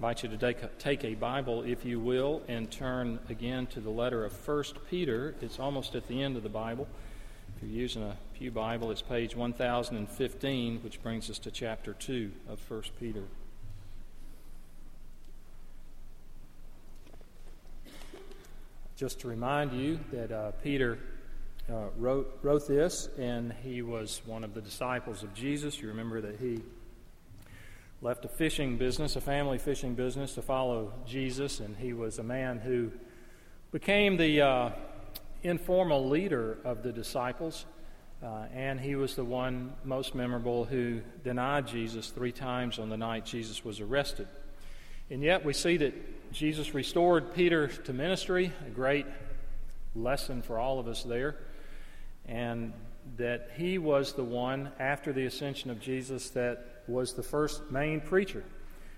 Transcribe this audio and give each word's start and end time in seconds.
invite 0.00 0.22
you 0.22 0.30
to 0.30 0.54
take, 0.78 1.04
a 1.04 1.14
Bible, 1.14 1.62
if 1.62 1.84
you 1.84 2.00
will, 2.00 2.40
and 2.48 2.70
turn 2.70 3.18
again 3.28 3.66
to 3.66 3.80
the 3.80 3.90
letter 3.90 4.24
of 4.24 4.32
1 4.48 4.64
Peter. 4.88 5.34
It's 5.42 5.60
almost 5.60 5.94
at 5.94 6.08
the 6.08 6.22
end 6.22 6.38
of 6.38 6.42
the 6.42 6.48
Bible. 6.48 6.88
If 7.54 7.62
you're 7.62 7.82
using 7.82 8.02
a 8.04 8.16
Pew 8.32 8.50
Bible, 8.50 8.90
it's 8.90 9.02
page 9.02 9.36
1015, 9.36 10.78
which 10.78 11.02
brings 11.02 11.28
us 11.28 11.38
to 11.40 11.50
chapter 11.50 11.92
2 11.92 12.32
of 12.48 12.70
1 12.70 12.82
Peter. 12.98 13.24
Just 18.96 19.20
to 19.20 19.28
remind 19.28 19.74
you 19.74 20.00
that 20.12 20.32
uh, 20.32 20.52
Peter 20.62 20.98
uh, 21.70 21.88
wrote, 21.98 22.38
wrote 22.40 22.66
this, 22.66 23.10
and 23.18 23.52
he 23.62 23.82
was 23.82 24.22
one 24.24 24.44
of 24.44 24.54
the 24.54 24.62
disciples 24.62 25.22
of 25.22 25.34
Jesus. 25.34 25.78
You 25.78 25.88
remember 25.88 26.22
that 26.22 26.40
he 26.40 26.62
left 28.02 28.24
a 28.24 28.28
fishing 28.28 28.78
business, 28.78 29.16
a 29.16 29.20
family 29.20 29.58
fishing 29.58 29.94
business, 29.94 30.34
to 30.34 30.42
follow 30.42 30.92
Jesus, 31.06 31.60
and 31.60 31.76
he 31.76 31.92
was 31.92 32.18
a 32.18 32.22
man 32.22 32.58
who 32.58 32.90
became 33.72 34.16
the 34.16 34.40
uh, 34.40 34.70
informal 35.42 36.08
leader 36.08 36.58
of 36.64 36.82
the 36.82 36.92
disciples, 36.92 37.66
uh, 38.22 38.46
and 38.54 38.80
he 38.80 38.96
was 38.96 39.16
the 39.16 39.24
one 39.24 39.74
most 39.84 40.14
memorable 40.14 40.64
who 40.64 41.00
denied 41.24 41.66
Jesus 41.66 42.08
three 42.08 42.32
times 42.32 42.78
on 42.78 42.88
the 42.88 42.96
night 42.96 43.26
Jesus 43.26 43.64
was 43.64 43.80
arrested. 43.80 44.28
And 45.10 45.22
yet 45.22 45.44
we 45.44 45.52
see 45.52 45.76
that 45.78 46.32
Jesus 46.32 46.72
restored 46.72 47.34
Peter 47.34 47.68
to 47.68 47.92
ministry, 47.92 48.52
a 48.66 48.70
great 48.70 49.06
lesson 49.94 50.40
for 50.40 50.58
all 50.58 50.78
of 50.78 50.88
us 50.88 51.02
there, 51.02 51.36
and 52.24 52.72
that 53.16 53.50
he 53.56 53.76
was 53.76 54.14
the 54.14 54.24
one 54.24 54.70
after 54.78 55.12
the 55.12 55.26
ascension 55.26 55.70
of 55.70 55.80
Jesus 55.80 56.30
that 56.30 56.79
was 56.86 57.12
the 57.12 57.22
first 57.22 57.70
main 57.70 58.00
preacher. 58.00 58.44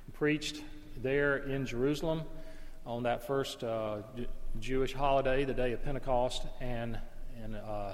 He 0.07 0.13
preached 0.13 0.63
there 1.03 1.39
in 1.39 1.67
Jerusalem 1.67 2.23
on 2.87 3.05
that 3.05 3.27
first 3.27 3.63
uh, 3.65 3.99
Jewish 4.61 4.93
holiday, 4.93 5.45
the 5.45 5.55
day 5.55 5.73
of 5.73 5.83
Pentecost, 5.85 6.43
and, 6.61 6.99
and 7.43 7.57
uh, 7.57 7.93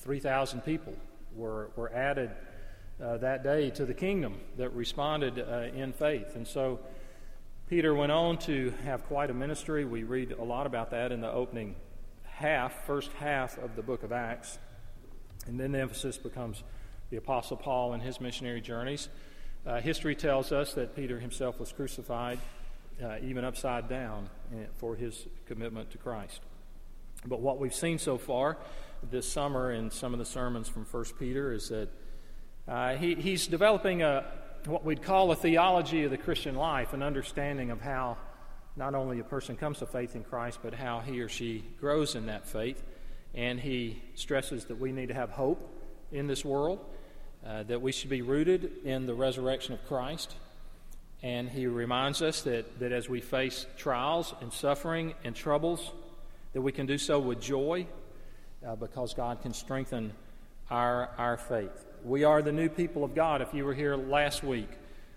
3,000 0.00 0.60
people 0.62 0.94
were, 1.34 1.70
were 1.76 1.92
added 1.92 2.30
uh, 3.02 3.16
that 3.18 3.42
day 3.42 3.70
to 3.70 3.84
the 3.84 3.94
kingdom 3.94 4.40
that 4.56 4.72
responded 4.74 5.38
uh, 5.38 5.68
in 5.74 5.92
faith. 5.92 6.36
And 6.36 6.46
so 6.46 6.80
Peter 7.68 7.94
went 7.94 8.12
on 8.12 8.38
to 8.38 8.72
have 8.84 9.04
quite 9.06 9.30
a 9.30 9.34
ministry. 9.34 9.84
We 9.84 10.02
read 10.04 10.32
a 10.32 10.44
lot 10.44 10.66
about 10.66 10.90
that 10.90 11.12
in 11.12 11.20
the 11.20 11.30
opening 11.30 11.76
half, 12.24 12.86
first 12.86 13.12
half 13.12 13.58
of 13.58 13.76
the 13.76 13.82
book 13.82 14.02
of 14.02 14.12
Acts. 14.12 14.58
And 15.46 15.58
then 15.58 15.72
the 15.72 15.80
emphasis 15.80 16.18
becomes 16.18 16.62
the 17.14 17.18
Apostle 17.18 17.56
Paul 17.56 17.92
and 17.92 18.02
his 18.02 18.20
missionary 18.20 18.60
journeys. 18.60 19.08
Uh, 19.64 19.80
history 19.80 20.16
tells 20.16 20.50
us 20.50 20.74
that 20.74 20.96
Peter 20.96 21.20
himself 21.20 21.60
was 21.60 21.70
crucified, 21.70 22.40
uh, 23.00 23.18
even 23.22 23.44
upside 23.44 23.88
down, 23.88 24.28
eh, 24.52 24.64
for 24.78 24.96
his 24.96 25.28
commitment 25.46 25.92
to 25.92 25.98
Christ. 25.98 26.40
But 27.24 27.38
what 27.38 27.60
we've 27.60 27.72
seen 27.72 28.00
so 28.00 28.18
far 28.18 28.56
this 29.12 29.28
summer 29.28 29.70
in 29.70 29.92
some 29.92 30.12
of 30.12 30.18
the 30.18 30.24
sermons 30.24 30.68
from 30.68 30.86
1 30.86 31.04
Peter 31.16 31.52
is 31.52 31.68
that 31.68 31.88
uh, 32.66 32.96
he, 32.96 33.14
he's 33.14 33.46
developing 33.46 34.02
a, 34.02 34.24
what 34.66 34.84
we'd 34.84 35.02
call 35.02 35.30
a 35.30 35.36
theology 35.36 36.02
of 36.02 36.10
the 36.10 36.18
Christian 36.18 36.56
life, 36.56 36.94
an 36.94 37.02
understanding 37.04 37.70
of 37.70 37.80
how 37.80 38.16
not 38.74 38.96
only 38.96 39.20
a 39.20 39.24
person 39.24 39.56
comes 39.56 39.78
to 39.78 39.86
faith 39.86 40.16
in 40.16 40.24
Christ, 40.24 40.58
but 40.64 40.74
how 40.74 40.98
he 40.98 41.20
or 41.20 41.28
she 41.28 41.62
grows 41.78 42.16
in 42.16 42.26
that 42.26 42.44
faith. 42.48 42.82
And 43.34 43.60
he 43.60 44.02
stresses 44.16 44.64
that 44.64 44.80
we 44.80 44.90
need 44.90 45.10
to 45.10 45.14
have 45.14 45.30
hope 45.30 45.70
in 46.14 46.28
this 46.28 46.44
world 46.44 46.78
uh, 47.46 47.62
that 47.64 47.82
we 47.82 47.92
should 47.92 48.10
be 48.10 48.22
rooted 48.22 48.70
in 48.84 49.06
the 49.06 49.14
resurrection 49.14 49.74
of 49.74 49.86
Christ. 49.86 50.34
And 51.22 51.48
he 51.48 51.66
reminds 51.66 52.22
us 52.22 52.42
that, 52.42 52.78
that 52.80 52.92
as 52.92 53.08
we 53.08 53.20
face 53.20 53.66
trials 53.76 54.34
and 54.40 54.52
suffering 54.52 55.14
and 55.24 55.34
troubles, 55.34 55.90
that 56.52 56.62
we 56.62 56.72
can 56.72 56.86
do 56.86 56.98
so 56.98 57.18
with 57.18 57.40
joy 57.40 57.86
uh, 58.66 58.76
because 58.76 59.14
God 59.14 59.42
can 59.42 59.52
strengthen 59.52 60.12
our, 60.70 61.10
our 61.18 61.36
faith. 61.36 61.86
We 62.04 62.24
are 62.24 62.42
the 62.42 62.52
new 62.52 62.68
people 62.68 63.04
of 63.04 63.14
God. 63.14 63.42
If 63.42 63.54
you 63.54 63.64
were 63.64 63.74
here 63.74 63.96
last 63.96 64.42
week, 64.42 64.68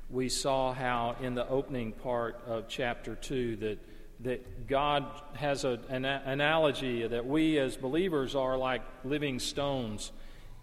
we 0.10 0.30
saw 0.30 0.74
how 0.74 1.16
in 1.22 1.36
the 1.36 1.48
opening 1.48 1.92
part 1.92 2.40
of 2.46 2.68
chapter 2.68 3.16
2 3.16 3.56
that, 3.58 3.80
that 4.22 4.68
God 4.68 5.06
has 5.34 5.66
a, 5.66 5.80
an 5.90 6.06
analogy 6.06 7.06
that 7.08 7.26
we 7.26 7.60
as 7.60 7.76
believers 7.76 8.36
are 8.36 8.58
like 8.58 8.82
living 9.04 9.40
stones 9.40 10.12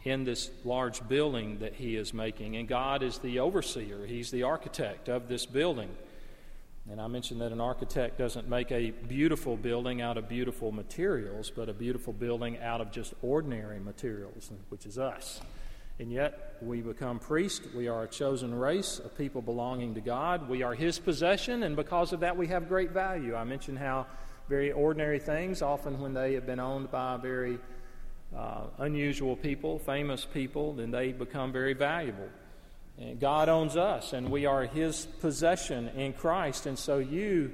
in 0.05 0.25
this 0.25 0.51
large 0.65 1.07
building 1.09 1.59
that 1.59 1.75
he 1.75 1.97
is 1.97 2.13
making. 2.13 2.57
And 2.57 2.69
God 2.69 3.03
is 3.03 3.19
the 3.19 3.41
overseer, 3.41 4.07
he's 4.07 4.31
the 4.31 4.43
architect 4.43 5.09
of 5.09 5.29
this 5.29 5.47
building. 5.47 5.91
And 6.91 7.01
I 7.01 7.07
mentioned 7.07 7.41
that 7.41 7.51
an 7.51 7.63
architect 7.63 8.19
doesn't 8.19 8.47
make 8.47 8.71
a 8.71 8.91
beautiful 8.91 9.57
building 9.57 10.03
out 10.03 10.19
of 10.19 10.29
beautiful 10.29 10.71
materials, 10.71 11.51
but 11.51 11.71
a 11.71 11.73
beautiful 11.73 12.13
building 12.13 12.59
out 12.61 12.83
of 12.83 12.93
just 12.93 13.15
ordinary 13.23 13.81
materials, 13.81 14.51
which 14.69 14.85
is 14.85 14.99
us. 14.99 15.41
And 15.99 16.13
yet, 16.13 16.57
we 16.61 16.83
become 16.83 17.21
priests. 17.21 17.67
We 17.73 17.89
are 17.89 18.03
a 18.03 18.09
chosen 18.09 18.55
race, 18.55 19.01
a 19.03 19.09
people 19.09 19.41
belonging 19.41 19.95
to 19.95 20.03
God. 20.03 20.47
We 20.49 20.63
are 20.63 20.75
His 20.75 20.99
possession, 20.99 21.63
and 21.63 21.75
because 21.75 22.13
of 22.13 22.21
that, 22.21 22.37
we 22.37 22.49
have 22.49 22.69
great 22.69 22.91
value. 22.91 23.35
I 23.35 23.45
mentioned 23.45 23.79
how 23.79 24.07
very 24.49 24.73
ordinary 24.73 25.21
things, 25.21 25.63
often 25.63 26.01
when 26.01 26.13
they 26.13 26.35
have 26.35 26.45
been 26.45 26.61
owned 26.61 26.91
by 26.91 27.15
a 27.15 27.19
very 27.19 27.59
uh, 28.37 28.63
unusual 28.79 29.37
people, 29.37 29.79
famous 29.79 30.25
people, 30.25 30.75
then 30.75 30.91
they 30.91 31.13
become 31.13 31.53
very 31.53 31.75
valuable. 31.75 32.29
And 32.99 33.19
God 33.19 33.49
owns 33.49 33.77
us, 33.77 34.13
and 34.13 34.31
we 34.31 34.47
are 34.47 34.65
His 34.65 35.07
possession 35.21 35.89
in 35.91 36.13
Christ, 36.13 36.67
and 36.67 36.79
so 36.79 36.99
you 36.99 37.53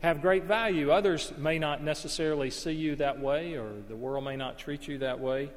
have 0.00 0.20
great 0.20 0.44
value. 0.44 0.90
Others 0.90 1.32
may 1.38 1.58
not 1.58 1.82
necessarily 1.82 2.50
see 2.50 2.72
you 2.72 2.96
that 2.96 3.20
way, 3.20 3.54
or 3.54 3.72
the 3.88 3.96
world 3.96 4.24
may 4.24 4.36
not 4.36 4.58
treat 4.58 4.88
you 4.88 4.98
that 4.98 5.20
way, 5.20 5.50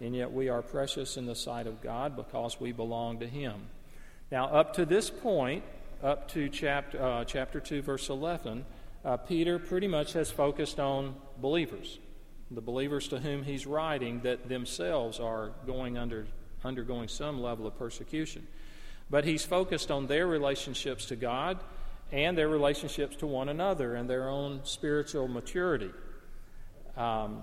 and 0.00 0.14
yet 0.14 0.32
we 0.32 0.48
are 0.48 0.62
precious 0.62 1.16
in 1.16 1.26
the 1.26 1.34
sight 1.36 1.66
of 1.66 1.80
God 1.80 2.16
because 2.16 2.58
we 2.58 2.72
belong 2.72 3.20
to 3.20 3.26
Him. 3.26 3.54
Now, 4.32 4.46
up 4.46 4.74
to 4.74 4.84
this 4.84 5.10
point, 5.10 5.62
up 6.02 6.28
to 6.32 6.48
chapter, 6.48 7.00
uh, 7.00 7.24
chapter 7.24 7.60
2, 7.60 7.82
verse 7.82 8.08
11, 8.08 8.64
uh, 9.04 9.16
Peter 9.18 9.58
pretty 9.60 9.86
much 9.86 10.14
has 10.14 10.30
focused 10.30 10.80
on 10.80 11.14
believers 11.40 11.98
the 12.54 12.60
believers 12.60 13.08
to 13.08 13.18
whom 13.18 13.42
he's 13.42 13.66
writing 13.66 14.20
that 14.20 14.48
themselves 14.48 15.20
are 15.20 15.52
going 15.66 15.98
under, 15.98 16.26
undergoing 16.64 17.08
some 17.08 17.40
level 17.40 17.66
of 17.66 17.78
persecution. 17.78 18.46
But 19.10 19.24
he's 19.24 19.44
focused 19.44 19.90
on 19.90 20.06
their 20.06 20.26
relationships 20.26 21.06
to 21.06 21.16
God 21.16 21.58
and 22.10 22.36
their 22.36 22.48
relationships 22.48 23.16
to 23.16 23.26
one 23.26 23.48
another 23.48 23.94
and 23.94 24.08
their 24.08 24.28
own 24.28 24.60
spiritual 24.64 25.28
maturity. 25.28 25.90
Um, 26.96 27.42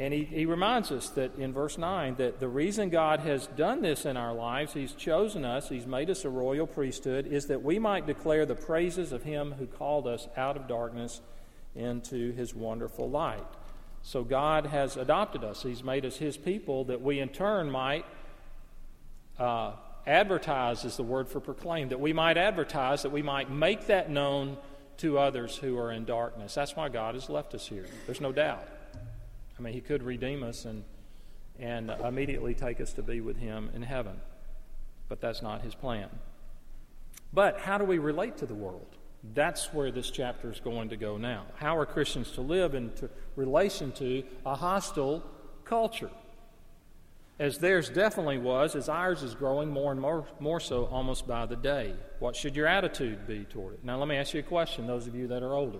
and 0.00 0.14
he, 0.14 0.24
he 0.24 0.46
reminds 0.46 0.92
us 0.92 1.08
that 1.10 1.36
in 1.36 1.52
verse 1.52 1.76
9 1.76 2.16
that 2.16 2.38
the 2.38 2.48
reason 2.48 2.88
God 2.88 3.20
has 3.20 3.48
done 3.48 3.82
this 3.82 4.06
in 4.06 4.16
our 4.16 4.32
lives, 4.32 4.72
He's 4.72 4.92
chosen 4.92 5.44
us, 5.44 5.68
He's 5.68 5.86
made 5.86 6.08
us 6.08 6.24
a 6.24 6.28
royal 6.28 6.68
priesthood, 6.68 7.26
is 7.26 7.46
that 7.46 7.64
we 7.64 7.80
might 7.80 8.06
declare 8.06 8.46
the 8.46 8.54
praises 8.54 9.10
of 9.10 9.24
Him 9.24 9.54
who 9.58 9.66
called 9.66 10.06
us 10.06 10.28
out 10.36 10.56
of 10.56 10.68
darkness 10.68 11.20
into 11.74 12.32
His 12.32 12.54
wonderful 12.54 13.10
light. 13.10 13.42
So 14.08 14.24
God 14.24 14.64
has 14.64 14.96
adopted 14.96 15.44
us. 15.44 15.62
He's 15.62 15.84
made 15.84 16.06
us 16.06 16.16
His 16.16 16.38
people 16.38 16.84
that 16.84 17.02
we 17.02 17.20
in 17.20 17.28
turn 17.28 17.70
might 17.70 18.06
uh, 19.38 19.72
advertise, 20.06 20.86
is 20.86 20.96
the 20.96 21.02
word 21.02 21.28
for 21.28 21.40
proclaim, 21.40 21.90
that 21.90 22.00
we 22.00 22.14
might 22.14 22.38
advertise, 22.38 23.02
that 23.02 23.12
we 23.12 23.20
might 23.20 23.50
make 23.50 23.86
that 23.88 24.08
known 24.08 24.56
to 24.96 25.18
others 25.18 25.58
who 25.58 25.76
are 25.76 25.92
in 25.92 26.06
darkness. 26.06 26.54
That's 26.54 26.74
why 26.74 26.88
God 26.88 27.16
has 27.16 27.28
left 27.28 27.52
us 27.52 27.66
here. 27.66 27.84
There's 28.06 28.22
no 28.22 28.32
doubt. 28.32 28.66
I 29.58 29.60
mean, 29.60 29.74
He 29.74 29.82
could 29.82 30.02
redeem 30.02 30.42
us 30.42 30.64
and, 30.64 30.84
and 31.58 31.90
immediately 31.90 32.54
take 32.54 32.80
us 32.80 32.94
to 32.94 33.02
be 33.02 33.20
with 33.20 33.36
Him 33.36 33.68
in 33.74 33.82
heaven, 33.82 34.22
but 35.10 35.20
that's 35.20 35.42
not 35.42 35.60
His 35.60 35.74
plan. 35.74 36.08
But 37.30 37.60
how 37.60 37.76
do 37.76 37.84
we 37.84 37.98
relate 37.98 38.38
to 38.38 38.46
the 38.46 38.54
world? 38.54 38.96
That's 39.34 39.72
where 39.74 39.90
this 39.90 40.10
chapter 40.10 40.50
is 40.50 40.60
going 40.60 40.90
to 40.90 40.96
go 40.96 41.16
now. 41.16 41.46
How 41.56 41.76
are 41.76 41.86
Christians 41.86 42.30
to 42.32 42.40
live 42.40 42.74
in 42.74 42.92
relation 43.36 43.92
to 43.92 44.22
a 44.46 44.54
hostile 44.54 45.24
culture? 45.64 46.10
As 47.38 47.58
theirs 47.58 47.88
definitely 47.88 48.38
was, 48.38 48.74
as 48.74 48.88
ours 48.88 49.22
is 49.22 49.34
growing 49.34 49.70
more 49.70 49.92
and 49.92 50.00
more, 50.00 50.26
more 50.40 50.58
so 50.58 50.86
almost 50.86 51.26
by 51.26 51.46
the 51.46 51.54
day. 51.54 51.94
What 52.18 52.34
should 52.34 52.56
your 52.56 52.66
attitude 52.66 53.28
be 53.28 53.44
toward 53.44 53.74
it? 53.74 53.84
Now, 53.84 53.96
let 53.98 54.08
me 54.08 54.16
ask 54.16 54.34
you 54.34 54.40
a 54.40 54.42
question, 54.42 54.88
those 54.88 55.06
of 55.06 55.14
you 55.14 55.28
that 55.28 55.42
are 55.42 55.54
older. 55.54 55.78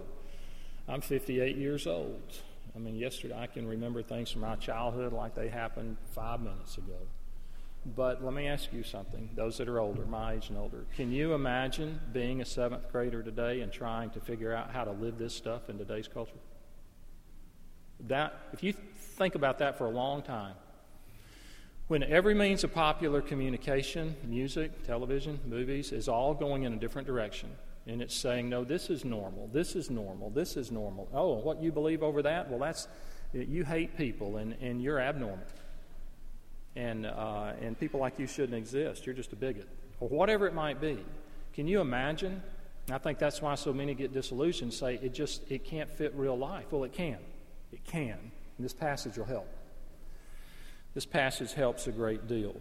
I'm 0.87 1.01
58 1.01 1.57
years 1.57 1.87
old. 1.87 2.23
I 2.77 2.79
mean, 2.79 2.95
yesterday 2.95 3.37
I 3.37 3.49
can 3.49 3.67
remember 3.67 4.03
things 4.03 4.31
from 4.31 4.43
my 4.43 4.55
childhood 4.55 5.13
like 5.13 5.35
they 5.35 5.49
happened 5.49 5.97
five 6.15 6.41
minutes 6.41 6.79
ago. 6.79 7.09
But 7.97 8.25
let 8.25 8.35
me 8.35 8.47
ask 8.47 8.73
you 8.73 8.83
something, 8.83 9.31
those 9.35 9.57
that 9.59 9.69
are 9.69 9.81
older, 9.81 10.05
my 10.05 10.35
age 10.35 10.51
and 10.51 10.59
older. 10.59 10.85
Can 10.97 11.11
you 11.11 11.35
imagine 11.35 11.99
being 12.13 12.41
a 12.41 12.45
seventh 12.45 12.91
grader 12.93 13.23
today 13.23 13.61
and 13.61 13.73
trying 13.73 14.11
to 14.11 14.21
figure 14.21 14.53
out 14.53 14.71
how 14.71 14.85
to 14.85 14.93
live 14.93 15.19
this 15.19 15.35
stuff 15.35 15.69
in 15.69 15.79
today's 15.79 16.07
culture? 16.09 16.39
That, 18.07 18.39
if 18.53 18.63
you 18.63 18.73
think 18.73 19.35
about 19.35 19.59
that 19.59 19.79
for 19.79 19.87
a 19.87 19.91
long 19.91 20.23
time, 20.23 20.55
When 21.89 22.03
every 22.03 22.35
means 22.35 22.65
of 22.65 22.75
popular 22.75 23.23
communication, 23.23 24.15
music, 24.23 24.87
television, 24.87 25.41
movies, 25.47 25.91
is 25.91 26.07
all 26.07 26.35
going 26.35 26.65
in 26.65 26.75
a 26.75 26.77
different 26.77 27.07
direction, 27.07 27.49
and 27.87 28.03
it's 28.03 28.15
saying, 28.15 28.51
no, 28.51 28.63
this 28.63 28.91
is 28.91 29.07
normal, 29.07 29.49
this 29.55 29.75
is 29.75 29.89
normal, 29.89 30.29
this 30.29 30.59
is 30.59 30.71
normal. 30.71 31.09
Oh, 31.15 31.37
what 31.37 31.63
you 31.63 31.73
believe 31.73 32.03
over 32.03 32.21
that? 32.21 32.51
Well, 32.51 32.59
that's, 32.59 32.89
you 33.33 33.65
hate 33.65 33.97
people 33.97 34.37
and, 34.37 34.55
and 34.61 34.83
you're 34.83 35.01
abnormal. 35.01 35.47
And, 36.79 37.07
uh, 37.07 37.55
and 37.61 37.79
people 37.79 37.99
like 37.99 38.21
you 38.21 38.29
shouldn't 38.29 38.57
exist. 38.57 39.05
You're 39.05 39.15
just 39.15 39.33
a 39.33 39.37
bigot. 39.37 39.69
Or 39.99 40.09
whatever 40.09 40.47
it 40.47 40.55
might 40.55 40.81
be. 40.81 41.05
Can 41.53 41.67
you 41.67 41.81
imagine? 41.81 42.41
I 42.89 42.99
think 42.99 43.19
that's 43.19 43.43
why 43.43 43.57
so 43.57 43.73
many 43.73 43.95
get 43.95 44.13
disillusioned, 44.13 44.73
say 44.73 44.95
it 45.03 45.13
just 45.13 45.43
it 45.51 45.65
can't 45.65 45.91
fit 45.91 46.15
real 46.15 46.39
life. 46.39 46.67
Well, 46.71 46.85
it 46.85 46.93
can. 46.93 47.19
It 47.73 47.85
can. 47.85 48.17
And 48.57 48.65
this 48.65 48.73
passage 48.73 49.19
will 49.19 49.25
help. 49.25 49.49
This 50.95 51.05
passage 51.05 51.53
helps 51.53 51.89
a 51.89 51.93
great 51.93 52.29
deal. 52.29 52.55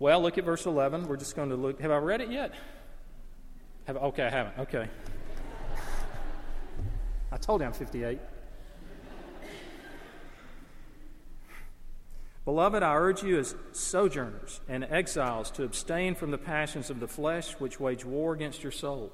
Well, 0.00 0.20
look 0.20 0.36
at 0.36 0.44
verse 0.44 0.66
11. 0.66 1.06
We're 1.06 1.16
just 1.16 1.36
going 1.36 1.50
to 1.50 1.56
look. 1.56 1.80
Have 1.80 1.92
I 1.92 1.98
read 1.98 2.20
it 2.20 2.32
yet? 2.32 2.52
Have, 3.84 3.96
okay, 3.96 4.24
I 4.24 4.30
haven't. 4.30 4.58
Okay. 4.58 4.88
I 7.32 7.36
told 7.36 7.60
you 7.60 7.66
I'm 7.68 7.72
58. 7.72 8.18
Beloved, 12.44 12.82
I 12.82 12.94
urge 12.94 13.22
you 13.22 13.38
as 13.38 13.54
sojourners 13.72 14.60
and 14.68 14.84
exiles 14.84 15.50
to 15.52 15.64
abstain 15.64 16.14
from 16.14 16.30
the 16.30 16.38
passions 16.38 16.90
of 16.90 17.00
the 17.00 17.08
flesh 17.08 17.52
which 17.54 17.80
wage 17.80 18.04
war 18.04 18.34
against 18.34 18.62
your 18.62 18.72
soul. 18.72 19.12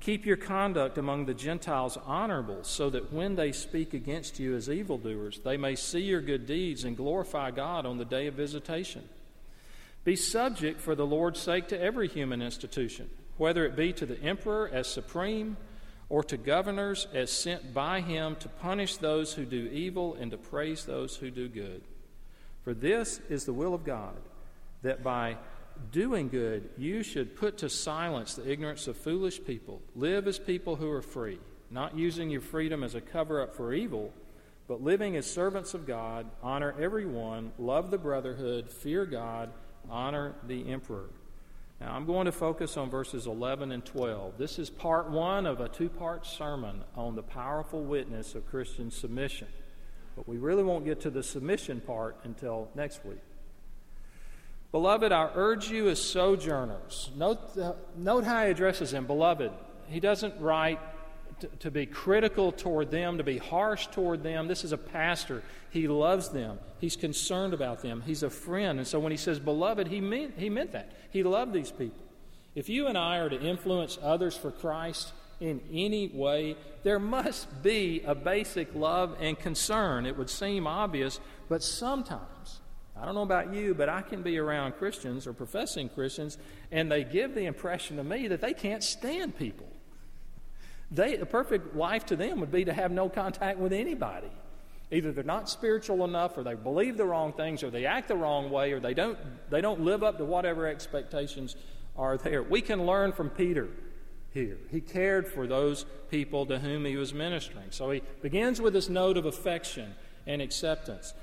Keep 0.00 0.24
your 0.24 0.36
conduct 0.36 0.96
among 0.96 1.26
the 1.26 1.34
Gentiles 1.34 1.98
honorable, 2.06 2.62
so 2.62 2.88
that 2.88 3.12
when 3.12 3.34
they 3.34 3.52
speak 3.52 3.92
against 3.92 4.38
you 4.38 4.54
as 4.54 4.70
evildoers, 4.70 5.40
they 5.40 5.56
may 5.56 5.74
see 5.74 6.00
your 6.00 6.20
good 6.20 6.46
deeds 6.46 6.84
and 6.84 6.96
glorify 6.96 7.50
God 7.50 7.84
on 7.84 7.98
the 7.98 8.04
day 8.04 8.28
of 8.28 8.34
visitation. 8.34 9.06
Be 10.04 10.16
subject 10.16 10.80
for 10.80 10.94
the 10.94 11.04
Lord's 11.04 11.40
sake 11.40 11.68
to 11.68 11.80
every 11.80 12.08
human 12.08 12.40
institution, 12.40 13.10
whether 13.36 13.66
it 13.66 13.76
be 13.76 13.92
to 13.92 14.06
the 14.06 14.22
emperor 14.22 14.70
as 14.72 14.86
supreme, 14.86 15.56
or 16.08 16.22
to 16.24 16.38
governors 16.38 17.06
as 17.12 17.30
sent 17.30 17.74
by 17.74 18.00
him 18.00 18.36
to 18.36 18.48
punish 18.48 18.96
those 18.96 19.34
who 19.34 19.44
do 19.44 19.68
evil 19.70 20.14
and 20.14 20.30
to 20.30 20.38
praise 20.38 20.84
those 20.84 21.16
who 21.16 21.30
do 21.30 21.48
good. 21.48 21.82
For 22.62 22.74
this 22.74 23.20
is 23.28 23.44
the 23.44 23.52
will 23.52 23.74
of 23.74 23.84
God, 23.84 24.16
that 24.82 25.02
by 25.02 25.36
doing 25.92 26.28
good 26.28 26.68
you 26.76 27.02
should 27.02 27.36
put 27.36 27.58
to 27.58 27.68
silence 27.68 28.34
the 28.34 28.50
ignorance 28.50 28.86
of 28.88 28.96
foolish 28.96 29.42
people. 29.44 29.80
Live 29.94 30.26
as 30.26 30.38
people 30.38 30.76
who 30.76 30.90
are 30.90 31.02
free, 31.02 31.38
not 31.70 31.96
using 31.96 32.30
your 32.30 32.40
freedom 32.40 32.82
as 32.82 32.94
a 32.94 33.00
cover 33.00 33.40
up 33.40 33.54
for 33.54 33.72
evil, 33.72 34.12
but 34.66 34.82
living 34.82 35.16
as 35.16 35.30
servants 35.30 35.74
of 35.74 35.86
God. 35.86 36.26
Honor 36.42 36.74
everyone, 36.78 37.52
love 37.58 37.90
the 37.90 37.98
brotherhood, 37.98 38.70
fear 38.70 39.06
God, 39.06 39.50
honor 39.88 40.34
the 40.46 40.70
emperor. 40.70 41.08
Now, 41.80 41.94
I'm 41.94 42.06
going 42.06 42.26
to 42.26 42.32
focus 42.32 42.76
on 42.76 42.90
verses 42.90 43.26
11 43.26 43.70
and 43.70 43.84
12. 43.84 44.36
This 44.36 44.58
is 44.58 44.68
part 44.68 45.10
one 45.10 45.46
of 45.46 45.60
a 45.60 45.68
two 45.68 45.88
part 45.88 46.26
sermon 46.26 46.82
on 46.96 47.14
the 47.14 47.22
powerful 47.22 47.84
witness 47.84 48.34
of 48.34 48.48
Christian 48.48 48.90
submission. 48.90 49.46
But 50.18 50.26
we 50.26 50.38
really 50.38 50.64
won't 50.64 50.84
get 50.84 51.02
to 51.02 51.10
the 51.10 51.22
submission 51.22 51.80
part 51.80 52.16
until 52.24 52.68
next 52.74 53.04
week. 53.04 53.20
Beloved, 54.72 55.12
I 55.12 55.30
urge 55.32 55.70
you 55.70 55.88
as 55.90 56.02
sojourners. 56.02 57.12
Note, 57.16 57.56
uh, 57.56 57.74
note 57.96 58.24
how 58.24 58.44
he 58.44 58.50
addresses 58.50 58.90
them. 58.90 59.06
Beloved, 59.06 59.52
he 59.86 60.00
doesn't 60.00 60.34
write 60.40 60.80
to, 61.38 61.46
to 61.60 61.70
be 61.70 61.86
critical 61.86 62.50
toward 62.50 62.90
them, 62.90 63.18
to 63.18 63.22
be 63.22 63.38
harsh 63.38 63.86
toward 63.86 64.24
them. 64.24 64.48
This 64.48 64.64
is 64.64 64.72
a 64.72 64.76
pastor. 64.76 65.44
He 65.70 65.86
loves 65.86 66.30
them, 66.30 66.58
he's 66.80 66.96
concerned 66.96 67.54
about 67.54 67.82
them, 67.82 68.02
he's 68.04 68.24
a 68.24 68.30
friend. 68.30 68.80
And 68.80 68.88
so 68.88 68.98
when 68.98 69.12
he 69.12 69.18
says 69.18 69.38
beloved, 69.38 69.86
he 69.86 70.00
he 70.36 70.50
meant 70.50 70.72
that. 70.72 70.90
He 71.12 71.22
loved 71.22 71.52
these 71.52 71.70
people. 71.70 72.02
If 72.56 72.68
you 72.68 72.88
and 72.88 72.98
I 72.98 73.18
are 73.18 73.28
to 73.28 73.40
influence 73.40 73.98
others 74.02 74.36
for 74.36 74.50
Christ, 74.50 75.12
in 75.40 75.60
any 75.72 76.08
way, 76.08 76.56
there 76.82 76.98
must 76.98 77.62
be 77.62 78.02
a 78.04 78.14
basic 78.14 78.74
love 78.74 79.16
and 79.20 79.38
concern. 79.38 80.06
It 80.06 80.16
would 80.16 80.30
seem 80.30 80.66
obvious, 80.66 81.20
but 81.48 81.62
sometimes, 81.62 82.60
I 83.00 83.04
don't 83.04 83.14
know 83.14 83.22
about 83.22 83.54
you, 83.54 83.74
but 83.74 83.88
I 83.88 84.02
can 84.02 84.22
be 84.22 84.38
around 84.38 84.72
Christians 84.72 85.26
or 85.26 85.32
professing 85.32 85.88
Christians, 85.88 86.38
and 86.72 86.90
they 86.90 87.04
give 87.04 87.34
the 87.34 87.46
impression 87.46 87.96
to 87.98 88.04
me 88.04 88.28
that 88.28 88.40
they 88.40 88.54
can't 88.54 88.82
stand 88.82 89.36
people. 89.38 89.68
They, 90.90 91.16
the 91.16 91.26
perfect 91.26 91.76
life 91.76 92.06
to 92.06 92.16
them 92.16 92.40
would 92.40 92.50
be 92.50 92.64
to 92.64 92.72
have 92.72 92.90
no 92.90 93.08
contact 93.08 93.58
with 93.58 93.72
anybody. 93.72 94.30
Either 94.90 95.12
they're 95.12 95.22
not 95.22 95.50
spiritual 95.50 96.02
enough, 96.04 96.36
or 96.38 96.42
they 96.42 96.54
believe 96.54 96.96
the 96.96 97.04
wrong 97.04 97.32
things, 97.34 97.62
or 97.62 97.70
they 97.70 97.84
act 97.84 98.08
the 98.08 98.16
wrong 98.16 98.50
way, 98.50 98.72
or 98.72 98.80
they 98.80 98.94
don't, 98.94 99.18
they 99.50 99.60
don't 99.60 99.82
live 99.82 100.02
up 100.02 100.16
to 100.18 100.24
whatever 100.24 100.66
expectations 100.66 101.56
are 101.96 102.16
there. 102.16 102.42
We 102.42 102.62
can 102.62 102.86
learn 102.86 103.12
from 103.12 103.28
Peter 103.28 103.68
here. 104.32 104.58
He 104.70 104.80
cared 104.80 105.26
for 105.26 105.46
those 105.46 105.84
people 106.10 106.46
to 106.46 106.58
whom 106.58 106.84
he 106.84 106.96
was 106.96 107.14
ministering. 107.14 107.70
So 107.70 107.90
he 107.90 108.02
begins 108.22 108.60
with 108.60 108.72
this 108.72 108.88
note 108.88 109.16
of 109.16 109.26
affection 109.26 109.94
and 110.26 110.42
acceptance. 110.42 111.14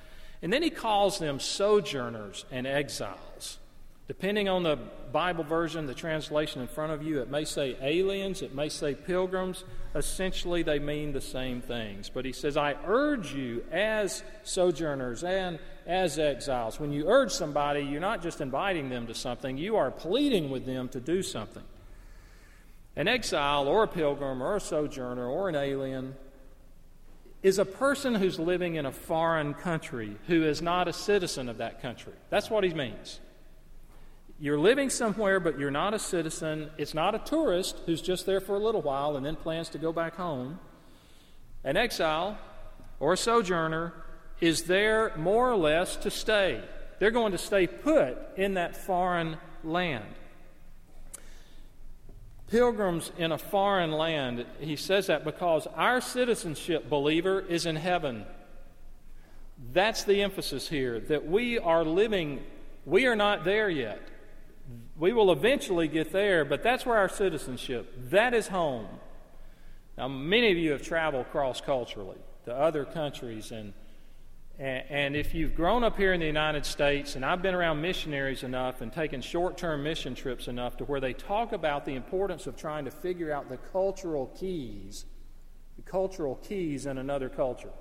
And 0.41 0.51
then 0.51 0.63
he 0.63 0.69
calls 0.69 1.19
them 1.19 1.39
sojourners 1.39 2.45
and 2.51 2.67
exiles. 2.67 3.59
Depending 4.07 4.47
on 4.47 4.61
the 4.61 4.77
Bible 5.11 5.43
version, 5.43 5.87
the 5.87 5.95
translation 5.95 6.61
in 6.61 6.67
front 6.67 6.91
of 6.91 7.01
you, 7.01 7.21
it 7.21 7.31
may 7.31 7.43
say 7.43 7.75
aliens, 7.81 8.43
it 8.43 8.53
may 8.53 8.69
say 8.69 8.93
pilgrims. 8.93 9.63
Essentially, 9.95 10.61
they 10.61 10.77
mean 10.77 11.11
the 11.11 11.21
same 11.21 11.59
things. 11.59 12.11
But 12.13 12.23
he 12.25 12.31
says, 12.31 12.55
I 12.55 12.75
urge 12.85 13.33
you 13.33 13.63
as 13.71 14.23
sojourners 14.43 15.23
and 15.23 15.57
as 15.87 16.19
exiles. 16.19 16.79
When 16.79 16.91
you 16.91 17.07
urge 17.07 17.31
somebody, 17.31 17.81
you're 17.81 17.99
not 17.99 18.21
just 18.21 18.41
inviting 18.41 18.89
them 18.89 19.07
to 19.07 19.15
something, 19.15 19.57
you 19.57 19.75
are 19.75 19.89
pleading 19.89 20.51
with 20.51 20.67
them 20.67 20.87
to 20.89 20.99
do 20.99 21.23
something. 21.23 21.63
An 22.95 23.07
exile 23.07 23.67
or 23.67 23.83
a 23.83 23.87
pilgrim 23.87 24.41
or 24.41 24.55
a 24.55 24.59
sojourner 24.59 25.27
or 25.27 25.49
an 25.49 25.55
alien 25.55 26.15
is 27.43 27.59
a 27.59 27.65
person 27.65 28.15
who's 28.15 28.39
living 28.39 28.75
in 28.75 28.85
a 28.85 28.91
foreign 28.91 29.53
country 29.53 30.17
who 30.27 30.43
is 30.43 30.61
not 30.61 30.87
a 30.87 30.93
citizen 30.93 31.49
of 31.49 31.57
that 31.57 31.81
country. 31.81 32.13
That's 32.29 32.49
what 32.49 32.63
he 32.63 32.73
means. 32.73 33.19
You're 34.39 34.59
living 34.59 34.89
somewhere, 34.89 35.39
but 35.39 35.59
you're 35.59 35.71
not 35.71 35.93
a 35.93 35.99
citizen. 35.99 36.69
It's 36.77 36.93
not 36.93 37.15
a 37.15 37.19
tourist 37.19 37.81
who's 37.85 38.01
just 38.01 38.25
there 38.25 38.41
for 38.41 38.55
a 38.55 38.59
little 38.59 38.81
while 38.81 39.15
and 39.15 39.25
then 39.25 39.35
plans 39.35 39.69
to 39.69 39.77
go 39.77 39.93
back 39.93 40.15
home. 40.15 40.59
An 41.63 41.77
exile 41.77 42.37
or 42.99 43.13
a 43.13 43.17
sojourner 43.17 43.93
is 44.41 44.63
there 44.63 45.13
more 45.17 45.49
or 45.49 45.55
less 45.55 45.95
to 45.97 46.09
stay. 46.09 46.61
They're 46.99 47.11
going 47.11 47.33
to 47.33 47.37
stay 47.37 47.67
put 47.67 48.17
in 48.37 48.55
that 48.55 48.75
foreign 48.75 49.37
land 49.63 50.05
pilgrims 52.47 53.11
in 53.17 53.31
a 53.31 53.37
foreign 53.37 53.91
land. 53.91 54.45
He 54.59 54.75
says 54.75 55.07
that 55.07 55.23
because 55.23 55.67
our 55.75 56.01
citizenship, 56.01 56.89
believer, 56.89 57.39
is 57.41 57.65
in 57.65 57.75
heaven. 57.75 58.25
That's 59.71 60.03
the 60.03 60.21
emphasis 60.21 60.67
here, 60.67 60.99
that 61.01 61.25
we 61.25 61.57
are 61.57 61.83
living, 61.83 62.43
we 62.85 63.05
are 63.05 63.15
not 63.15 63.45
there 63.45 63.69
yet. 63.69 64.01
We 64.97 65.13
will 65.13 65.31
eventually 65.31 65.87
get 65.87 66.11
there, 66.11 66.45
but 66.45 66.63
that's 66.63 66.85
where 66.85 66.97
our 66.97 67.09
citizenship, 67.09 67.93
that 68.09 68.33
is 68.33 68.47
home. 68.47 68.87
Now, 69.97 70.07
many 70.07 70.51
of 70.51 70.57
you 70.57 70.71
have 70.71 70.81
traveled 70.81 71.29
cross 71.31 71.61
culturally 71.61 72.17
to 72.45 72.53
other 72.53 72.85
countries 72.85 73.51
and 73.51 73.73
and, 74.57 75.15
if 75.17 75.33
you've 75.33 75.53
grown 75.53 75.83
up 75.83 75.97
here 75.97 76.13
in 76.13 76.21
the 76.21 76.25
United 76.25 76.65
States, 76.65 77.15
and 77.15 77.25
I've 77.25 77.41
been 77.41 77.55
around 77.55 77.81
missionaries 77.81 78.43
enough 78.43 78.79
and 78.79 78.91
taken 78.91 79.21
short 79.21 79.57
term 79.57 79.83
mission 79.83 80.15
trips 80.15 80.47
enough 80.47 80.77
to 80.77 80.85
where 80.85 81.01
they 81.01 81.13
talk 81.13 81.51
about 81.51 81.85
the 81.85 81.95
importance 81.95 82.47
of 82.47 82.55
trying 82.55 82.85
to 82.85 82.91
figure 82.91 83.33
out 83.33 83.49
the 83.49 83.57
cultural 83.57 84.27
keys, 84.27 85.05
the 85.75 85.81
cultural 85.81 86.35
keys 86.35 86.85
in 86.85 86.97
another 86.97 87.27
culture. 87.27 87.71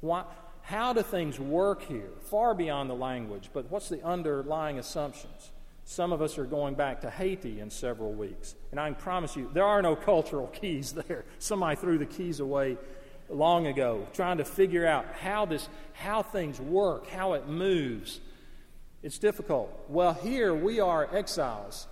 What, 0.00 0.32
how 0.62 0.92
do 0.92 1.02
things 1.02 1.38
work 1.38 1.82
here? 1.82 2.10
Far 2.28 2.54
beyond 2.54 2.90
the 2.90 2.94
language, 2.94 3.50
but 3.52 3.70
what's 3.70 3.88
the 3.88 4.04
underlying 4.04 4.80
assumptions? 4.80 5.52
Some 5.84 6.12
of 6.12 6.20
us 6.20 6.36
are 6.38 6.44
going 6.44 6.74
back 6.74 7.02
to 7.02 7.10
Haiti 7.10 7.60
in 7.60 7.70
several 7.70 8.12
weeks. 8.12 8.56
And 8.72 8.80
I 8.80 8.88
can 8.90 8.96
promise 8.96 9.36
you, 9.36 9.48
there 9.54 9.64
are 9.64 9.80
no 9.80 9.94
cultural 9.94 10.46
keys 10.60 10.90
there. 10.90 11.24
Somebody 11.38 11.76
threw 11.76 11.98
the 11.98 12.06
keys 12.06 12.40
away 12.40 12.78
long 13.28 13.66
ago, 13.66 14.06
trying 14.12 14.38
to 14.38 14.44
figure 14.44 14.86
out 14.86 15.06
how 15.20 15.46
this, 15.46 15.68
how 15.92 16.22
things 16.22 16.60
work, 16.60 17.08
how 17.08 17.34
it 17.34 17.48
moves. 17.48 18.20
It's 19.02 19.18
difficult. 19.18 19.86
Well, 19.88 20.14
here 20.14 20.54
we 20.54 20.80
are 20.80 21.08
exiles. 21.14 21.86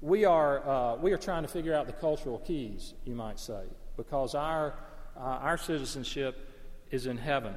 We 0.00 0.24
are, 0.24 0.68
uh, 0.68 0.96
we 0.96 1.12
are 1.12 1.18
trying 1.18 1.42
to 1.42 1.48
figure 1.48 1.74
out 1.74 1.86
the 1.86 1.92
cultural 1.92 2.38
keys, 2.38 2.94
you 3.04 3.14
might 3.14 3.38
say, 3.38 3.62
because 3.96 4.34
our, 4.34 4.74
uh, 5.16 5.20
our 5.20 5.56
citizenship 5.56 6.50
is 6.90 7.06
in 7.06 7.16
heaven. 7.16 7.54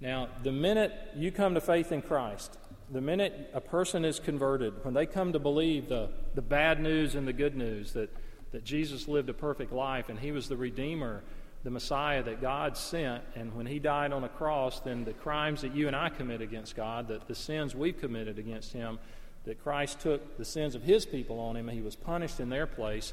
Now, 0.00 0.28
the 0.42 0.52
minute 0.52 0.92
you 1.14 1.30
come 1.30 1.54
to 1.54 1.60
faith 1.60 1.92
in 1.92 2.00
Christ, 2.00 2.56
the 2.90 3.00
minute 3.00 3.50
a 3.52 3.60
person 3.60 4.04
is 4.04 4.18
converted, 4.18 4.82
when 4.82 4.94
they 4.94 5.06
come 5.06 5.32
to 5.34 5.38
believe 5.38 5.88
the, 5.88 6.08
the 6.34 6.42
bad 6.42 6.80
news 6.80 7.14
and 7.14 7.28
the 7.28 7.32
good 7.32 7.54
news 7.54 7.92
that, 7.92 8.10
that 8.52 8.64
Jesus 8.64 9.06
lived 9.06 9.28
a 9.28 9.34
perfect 9.34 9.72
life 9.72 10.08
and 10.08 10.18
he 10.18 10.32
was 10.32 10.48
the 10.48 10.56
Redeemer 10.56 11.22
the 11.62 11.70
Messiah 11.70 12.22
that 12.22 12.40
God 12.40 12.76
sent, 12.76 13.22
and 13.34 13.54
when 13.54 13.66
he 13.66 13.78
died 13.78 14.12
on 14.12 14.22
the 14.22 14.28
cross, 14.28 14.80
then 14.80 15.04
the 15.04 15.12
crimes 15.12 15.60
that 15.60 15.74
you 15.74 15.86
and 15.86 15.96
I 15.96 16.08
commit 16.08 16.40
against 16.40 16.74
God, 16.74 17.08
that 17.08 17.28
the 17.28 17.34
sins 17.34 17.74
we've 17.74 17.98
committed 17.98 18.38
against 18.38 18.72
him, 18.72 18.98
that 19.44 19.62
Christ 19.62 20.00
took 20.00 20.38
the 20.38 20.44
sins 20.44 20.74
of 20.74 20.82
his 20.82 21.04
people 21.04 21.38
on 21.38 21.56
him, 21.56 21.68
and 21.68 21.76
he 21.76 21.84
was 21.84 21.96
punished 21.96 22.40
in 22.40 22.48
their 22.48 22.66
place. 22.66 23.12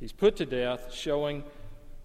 He's 0.00 0.12
put 0.12 0.36
to 0.36 0.46
death, 0.46 0.92
showing 0.92 1.44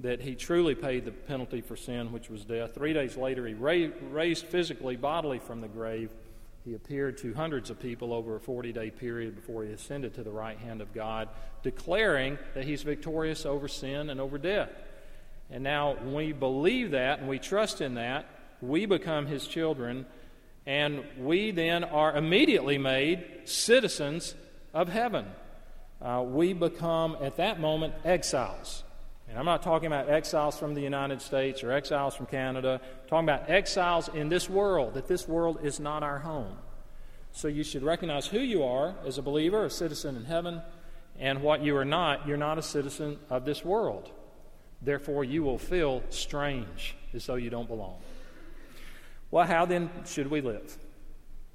that 0.02 0.22
he 0.22 0.36
truly 0.36 0.76
paid 0.76 1.06
the 1.06 1.12
penalty 1.12 1.62
for 1.62 1.76
sin, 1.76 2.12
which 2.12 2.30
was 2.30 2.46
death. 2.46 2.74
Three 2.74 2.94
days 2.94 3.18
later, 3.18 3.48
he 3.48 3.54
raised 3.54 4.46
physically, 4.46 4.96
bodily 4.96 5.40
from 5.40 5.62
the 5.62 5.68
grave. 5.68 6.12
He 6.64 6.76
appeared 6.76 7.18
to 7.20 7.34
hundreds 7.34 7.72
of 7.72 7.80
people 7.80 8.14
over 8.14 8.36
a 8.36 8.40
40 8.40 8.72
day 8.72 8.92
period 8.92 9.36
before 9.36 9.64
he 9.64 9.72
ascended 9.72 10.14
to 10.16 10.24
the 10.24 10.32
right 10.32 10.58
hand 10.58 10.82
of 10.82 10.94
God, 10.94 11.30
declaring 11.64 12.38
that 12.54 12.66
he's 12.66 12.84
victorious 12.84 13.46
over 13.46 13.68
sin 13.68 14.10
and 14.10 14.22
over 14.22 14.38
death. 14.38 14.70
And 15.52 15.64
now, 15.64 15.96
when 15.96 16.14
we 16.14 16.32
believe 16.32 16.92
that 16.92 17.20
and 17.20 17.28
we 17.28 17.38
trust 17.38 17.82
in 17.82 17.96
that, 17.96 18.26
we 18.62 18.86
become 18.86 19.26
his 19.26 19.46
children, 19.48 20.06
and 20.66 21.04
we 21.18 21.52
then 21.52 21.84
are 21.84 22.16
immediately 22.16 22.78
made 22.78 23.26
citizens 23.46 24.34
of 24.74 24.88
heaven. 24.88 25.26
Uh, 26.02 26.24
we 26.26 26.54
become, 26.54 27.18
at 27.22 27.38
that 27.38 27.60
moment, 27.60 27.94
exiles. 28.06 28.84
And 29.30 29.38
I'm 29.38 29.46
not 29.46 29.62
talking 29.62 29.88
about 29.88 30.10
exiles 30.10 30.58
from 30.58 30.74
the 30.74 30.82
United 30.82 31.22
States 31.22 31.64
or 31.64 31.72
exiles 31.72 32.16
from 32.16 32.26
Canada. 32.26 32.82
I'm 32.84 33.10
talking 33.10 33.30
about 33.30 33.50
exiles 33.50 34.10
in 34.10 34.30
this 34.30 34.50
world, 34.50 34.94
that 34.96 35.08
this 35.08 35.28
world 35.28 35.60
is 35.64 35.80
not 35.80 36.04
our 36.04 36.20
home. 36.20 36.58
So 37.34 37.48
you 37.48 37.64
should 37.64 37.84
recognize 37.84 38.28
who 38.28 38.40
you 38.40 38.64
are 38.64 38.96
as 39.06 39.18
a 39.18 39.22
believer, 39.22 39.66
a 39.66 39.70
citizen 39.70 40.16
in 40.16 40.26
heaven, 40.26 40.62
and 41.20 41.42
what 41.42 41.62
you 41.62 41.78
are 41.78 41.86
not. 41.86 42.28
You're 42.28 42.38
not 42.38 42.58
a 42.58 42.62
citizen 42.62 43.20
of 43.30 43.46
this 43.46 43.64
world. 43.64 44.12
Therefore, 44.82 45.24
you 45.24 45.44
will 45.44 45.58
feel 45.58 46.04
strange 46.10 46.96
as 47.14 47.26
though 47.26 47.36
you 47.36 47.50
don't 47.50 47.68
belong. 47.68 47.98
Well, 49.30 49.46
how 49.46 49.66
then 49.66 49.90
should 50.06 50.30
we 50.30 50.42
live? 50.42 50.78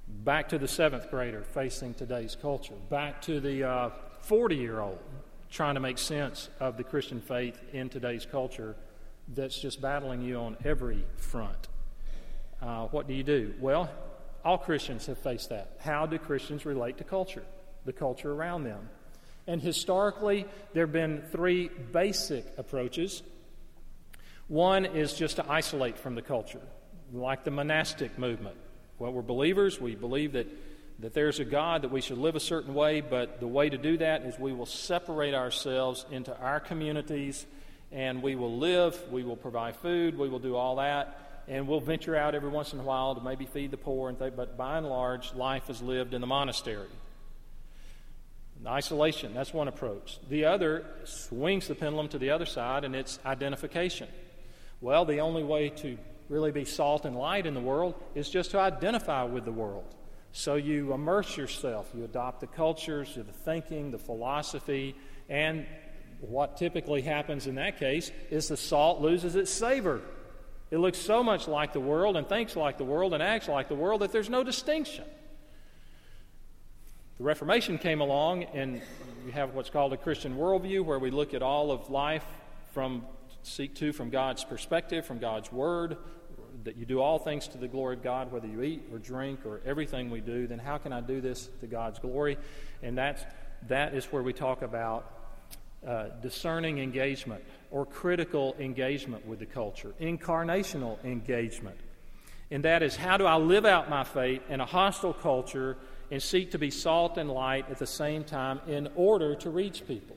Back 0.07 0.49
to 0.49 0.57
the 0.57 0.67
seventh 0.67 1.09
grader 1.11 1.43
facing 1.43 1.93
today's 1.93 2.35
culture, 2.39 2.75
back 2.89 3.21
to 3.23 3.39
the 3.39 3.91
40 4.21 4.55
uh, 4.55 4.59
year 4.59 4.79
old 4.79 4.99
trying 5.49 5.75
to 5.75 5.79
make 5.79 5.97
sense 5.97 6.49
of 6.59 6.77
the 6.77 6.83
Christian 6.83 7.21
faith 7.21 7.59
in 7.73 7.89
today's 7.89 8.25
culture 8.25 8.75
that's 9.33 9.59
just 9.59 9.81
battling 9.81 10.21
you 10.21 10.37
on 10.37 10.57
every 10.63 11.05
front. 11.17 11.67
Uh, 12.61 12.87
what 12.87 13.07
do 13.07 13.13
you 13.13 13.23
do? 13.23 13.53
Well, 13.59 13.89
all 14.43 14.57
Christians 14.57 15.05
have 15.07 15.17
faced 15.17 15.49
that. 15.49 15.77
How 15.79 16.05
do 16.05 16.17
Christians 16.17 16.65
relate 16.65 16.97
to 16.97 17.03
culture, 17.03 17.43
the 17.85 17.93
culture 17.93 18.31
around 18.31 18.63
them? 18.63 18.89
And 19.47 19.61
historically, 19.61 20.45
there 20.73 20.85
have 20.85 20.93
been 20.93 21.23
three 21.31 21.69
basic 21.69 22.45
approaches. 22.57 23.23
One 24.47 24.85
is 24.85 25.13
just 25.13 25.37
to 25.37 25.49
isolate 25.49 25.97
from 25.97 26.15
the 26.15 26.21
culture, 26.21 26.61
like 27.13 27.43
the 27.43 27.51
monastic 27.51 28.19
movement. 28.19 28.57
Well, 28.99 29.13
we're 29.13 29.21
believers, 29.21 29.79
we 29.79 29.95
believe 29.95 30.33
that 30.33 30.47
that 30.99 31.13
there's 31.13 31.39
a 31.39 31.45
God, 31.45 31.83
that 31.83 31.91
we 31.91 32.01
should 32.01 32.17
live 32.17 32.35
a 32.35 32.39
certain 32.39 32.73
way, 32.73 33.01
but 33.01 33.39
the 33.39 33.47
way 33.47 33.69
to 33.69 33.77
do 33.77 33.97
that 33.97 34.23
is 34.23 34.39
we 34.39 34.53
will 34.53 34.65
separate 34.65 35.33
ourselves 35.33 36.05
into 36.11 36.35
our 36.39 36.59
communities 36.59 37.45
and 37.91 38.21
we 38.21 38.35
will 38.35 38.57
live, 38.57 38.99
we 39.11 39.23
will 39.23 39.35
provide 39.35 39.75
food, 39.75 40.17
we 40.17 40.27
will 40.27 40.39
do 40.39 40.55
all 40.55 40.77
that, 40.77 41.43
and 41.47 41.67
we'll 41.67 41.79
venture 41.79 42.15
out 42.15 42.35
every 42.35 42.49
once 42.49 42.73
in 42.73 42.79
a 42.79 42.83
while 42.83 43.15
to 43.15 43.21
maybe 43.21 43.45
feed 43.45 43.71
the 43.71 43.77
poor 43.77 44.09
and 44.09 44.17
but 44.17 44.57
by 44.57 44.77
and 44.77 44.87
large, 44.87 45.33
life 45.35 45.69
is 45.69 45.81
lived 45.81 46.13
in 46.13 46.21
the 46.21 46.27
monastery. 46.27 46.87
Isolation, 48.65 49.33
that's 49.33 49.53
one 49.53 49.67
approach. 49.67 50.19
The 50.29 50.45
other 50.45 50.85
swings 51.03 51.67
the 51.67 51.75
pendulum 51.75 52.09
to 52.09 52.17
the 52.17 52.31
other 52.31 52.45
side, 52.45 52.83
and 52.83 52.95
it's 52.95 53.19
identification. 53.25 54.09
Well, 54.81 55.05
the 55.05 55.19
only 55.19 55.43
way 55.43 55.69
to 55.69 55.97
really 56.29 56.51
be 56.51 56.65
salt 56.65 57.05
and 57.05 57.15
light 57.15 57.45
in 57.45 57.53
the 57.53 57.61
world 57.61 57.95
is 58.13 58.29
just 58.29 58.51
to 58.51 58.59
identify 58.59 59.23
with 59.23 59.45
the 59.45 59.51
world. 59.51 59.95
So 60.31 60.55
you 60.55 60.93
immerse 60.93 61.37
yourself, 61.37 61.89
you 61.95 62.03
adopt 62.03 62.41
the 62.41 62.47
cultures, 62.47 63.15
the 63.15 63.23
thinking, 63.23 63.91
the 63.91 63.97
philosophy, 63.97 64.95
and 65.29 65.65
what 66.19 66.57
typically 66.57 67.01
happens 67.01 67.47
in 67.47 67.55
that 67.55 67.79
case 67.79 68.11
is 68.29 68.47
the 68.47 68.57
salt 68.57 69.01
loses 69.01 69.35
its 69.35 69.51
savor. 69.51 70.01
It 70.69 70.79
looks 70.79 70.97
so 70.97 71.23
much 71.23 71.47
like 71.47 71.73
the 71.73 71.79
world 71.79 72.17
and 72.17 72.27
thinks 72.27 72.55
like 72.55 72.77
the 72.77 72.83
world 72.83 73.13
and 73.13 73.23
acts 73.23 73.47
like 73.47 73.69
the 73.69 73.75
world 73.75 74.01
that 74.01 74.11
there's 74.11 74.29
no 74.29 74.43
distinction. 74.43 75.05
The 77.17 77.23
Reformation 77.23 77.79
came 77.79 77.99
along, 77.99 78.43
and 78.43 78.79
you 79.25 79.31
have 79.31 79.55
what's 79.55 79.71
called 79.71 79.91
a 79.91 79.97
Christian 79.97 80.37
worldview, 80.37 80.85
where 80.85 80.99
we 80.99 81.09
look 81.09 81.33
at 81.33 81.41
all 81.41 81.71
of 81.71 81.89
life 81.89 82.23
from 82.73 83.07
seek 83.41 83.73
to 83.77 83.91
from 83.91 84.11
God's 84.11 84.43
perspective, 84.43 85.03
from 85.03 85.17
God's 85.17 85.51
Word, 85.51 85.97
that 86.63 86.77
you 86.77 86.85
do 86.85 87.01
all 87.01 87.17
things 87.17 87.47
to 87.47 87.57
the 87.57 87.67
glory 87.67 87.95
of 87.95 88.03
God, 88.03 88.31
whether 88.31 88.45
you 88.45 88.61
eat 88.61 88.83
or 88.93 88.99
drink 88.99 89.47
or 89.47 89.61
everything 89.65 90.11
we 90.11 90.21
do, 90.21 90.45
then 90.45 90.59
how 90.59 90.77
can 90.77 90.93
I 90.93 91.01
do 91.01 91.19
this 91.19 91.49
to 91.61 91.65
God's 91.65 91.97
glory? 91.97 92.37
And 92.83 92.95
that's, 92.95 93.23
that 93.67 93.95
is 93.95 94.05
where 94.05 94.21
we 94.21 94.31
talk 94.31 94.61
about 94.61 95.11
uh, 95.87 96.09
discerning 96.21 96.77
engagement 96.77 97.43
or 97.71 97.87
critical 97.87 98.55
engagement 98.59 99.25
with 99.25 99.39
the 99.39 99.47
culture, 99.47 99.95
incarnational 99.99 101.03
engagement. 101.03 101.79
And 102.51 102.63
that 102.63 102.83
is 102.83 102.95
how 102.95 103.17
do 103.17 103.25
I 103.25 103.37
live 103.37 103.65
out 103.65 103.89
my 103.89 104.03
faith 104.03 104.43
in 104.49 104.61
a 104.61 104.67
hostile 104.67 105.13
culture 105.13 105.77
and 106.11 106.21
seek 106.21 106.51
to 106.51 106.57
be 106.57 106.71
salt 106.71 107.17
and 107.17 107.29
light 107.29 107.69
at 107.69 107.77
the 107.77 107.87
same 107.87 108.23
time 108.23 108.61
in 108.67 108.89
order 108.95 109.35
to 109.35 109.49
reach 109.49 109.87
people? 109.87 110.15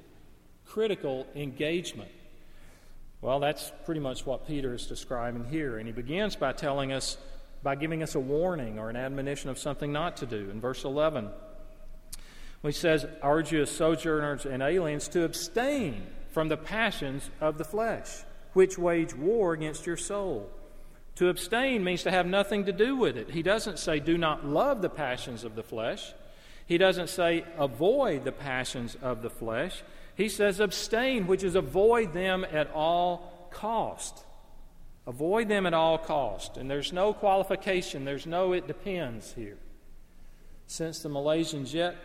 Critical 0.67 1.27
engagement. 1.35 2.11
Well, 3.21 3.41
that's 3.41 3.73
pretty 3.85 4.01
much 4.01 4.25
what 4.25 4.47
Peter 4.47 4.73
is 4.73 4.87
describing 4.87 5.45
here. 5.45 5.79
And 5.79 5.87
he 5.87 5.93
begins 5.93 6.37
by 6.37 6.53
telling 6.53 6.93
us, 6.93 7.19
by 7.63 7.75
giving 7.75 8.03
us 8.03 8.15
a 8.15 8.21
warning 8.21 8.79
or 8.79 8.89
an 8.89 8.97
admonition 8.97 9.51
of 9.51 9.59
something 9.59 9.93
not 9.93 10.17
to 10.19 10.27
do. 10.27 10.49
In 10.51 10.61
verse 10.61 10.85
11, 10.85 11.29
he 12.63 12.73
says, 12.73 13.07
Urge 13.23 13.53
you 13.53 13.63
as 13.63 13.71
sojourners 13.71 14.47
and 14.47 14.63
aliens 14.63 15.09
to 15.09 15.25
abstain 15.25 16.07
from 16.31 16.49
the 16.49 16.57
passions 16.57 17.31
of 17.41 17.59
the 17.59 17.65
flesh, 17.65 18.09
which 18.53 18.79
wage 18.79 19.15
war 19.15 19.53
against 19.53 19.87
your 19.87 19.97
soul. 19.97 20.51
To 21.21 21.29
abstain 21.29 21.85
means 21.85 22.03
to 22.05 22.11
have 22.11 22.27
nothing 22.27 22.65
to 22.65 22.73
do 22.73 22.97
with 22.97 23.19
it. 23.19 23.29
He 23.29 23.43
doesn't 23.43 23.79
say, 23.79 24.01
Do 24.01 24.17
not 24.17 24.47
love 24.47 24.81
the 24.81 24.89
passions 24.89 25.45
of 25.45 25.55
the 25.55 25.63
flesh. 25.63 26.15
He 26.65 26.79
doesn't 26.79 27.11
say, 27.11 27.45
Avoid 27.59 28.25
the 28.25 28.33
passions 28.33 28.97
of 29.03 29.21
the 29.21 29.29
flesh. 29.29 29.83
He 30.15 30.31
says 30.31 30.61
abstain, 30.61 31.27
which 31.27 31.45
is 31.45 31.57
avoid 31.57 32.15
them 32.15 32.47
at 32.51 32.71
all 32.73 33.51
cost. 33.51 34.25
Avoid 35.07 35.49
them 35.49 35.67
at 35.67 35.75
all 35.75 35.99
cost. 35.99 36.57
And 36.57 36.71
there's 36.71 36.91
no 36.91 37.13
qualification, 37.13 38.07
there's 38.07 38.25
no 38.25 38.55
it 38.55 38.67
depends 38.67 39.35
here. 39.35 39.59
Since 40.69 41.01
the 41.01 41.11
Malaysian 41.11 41.67
jet 41.67 41.97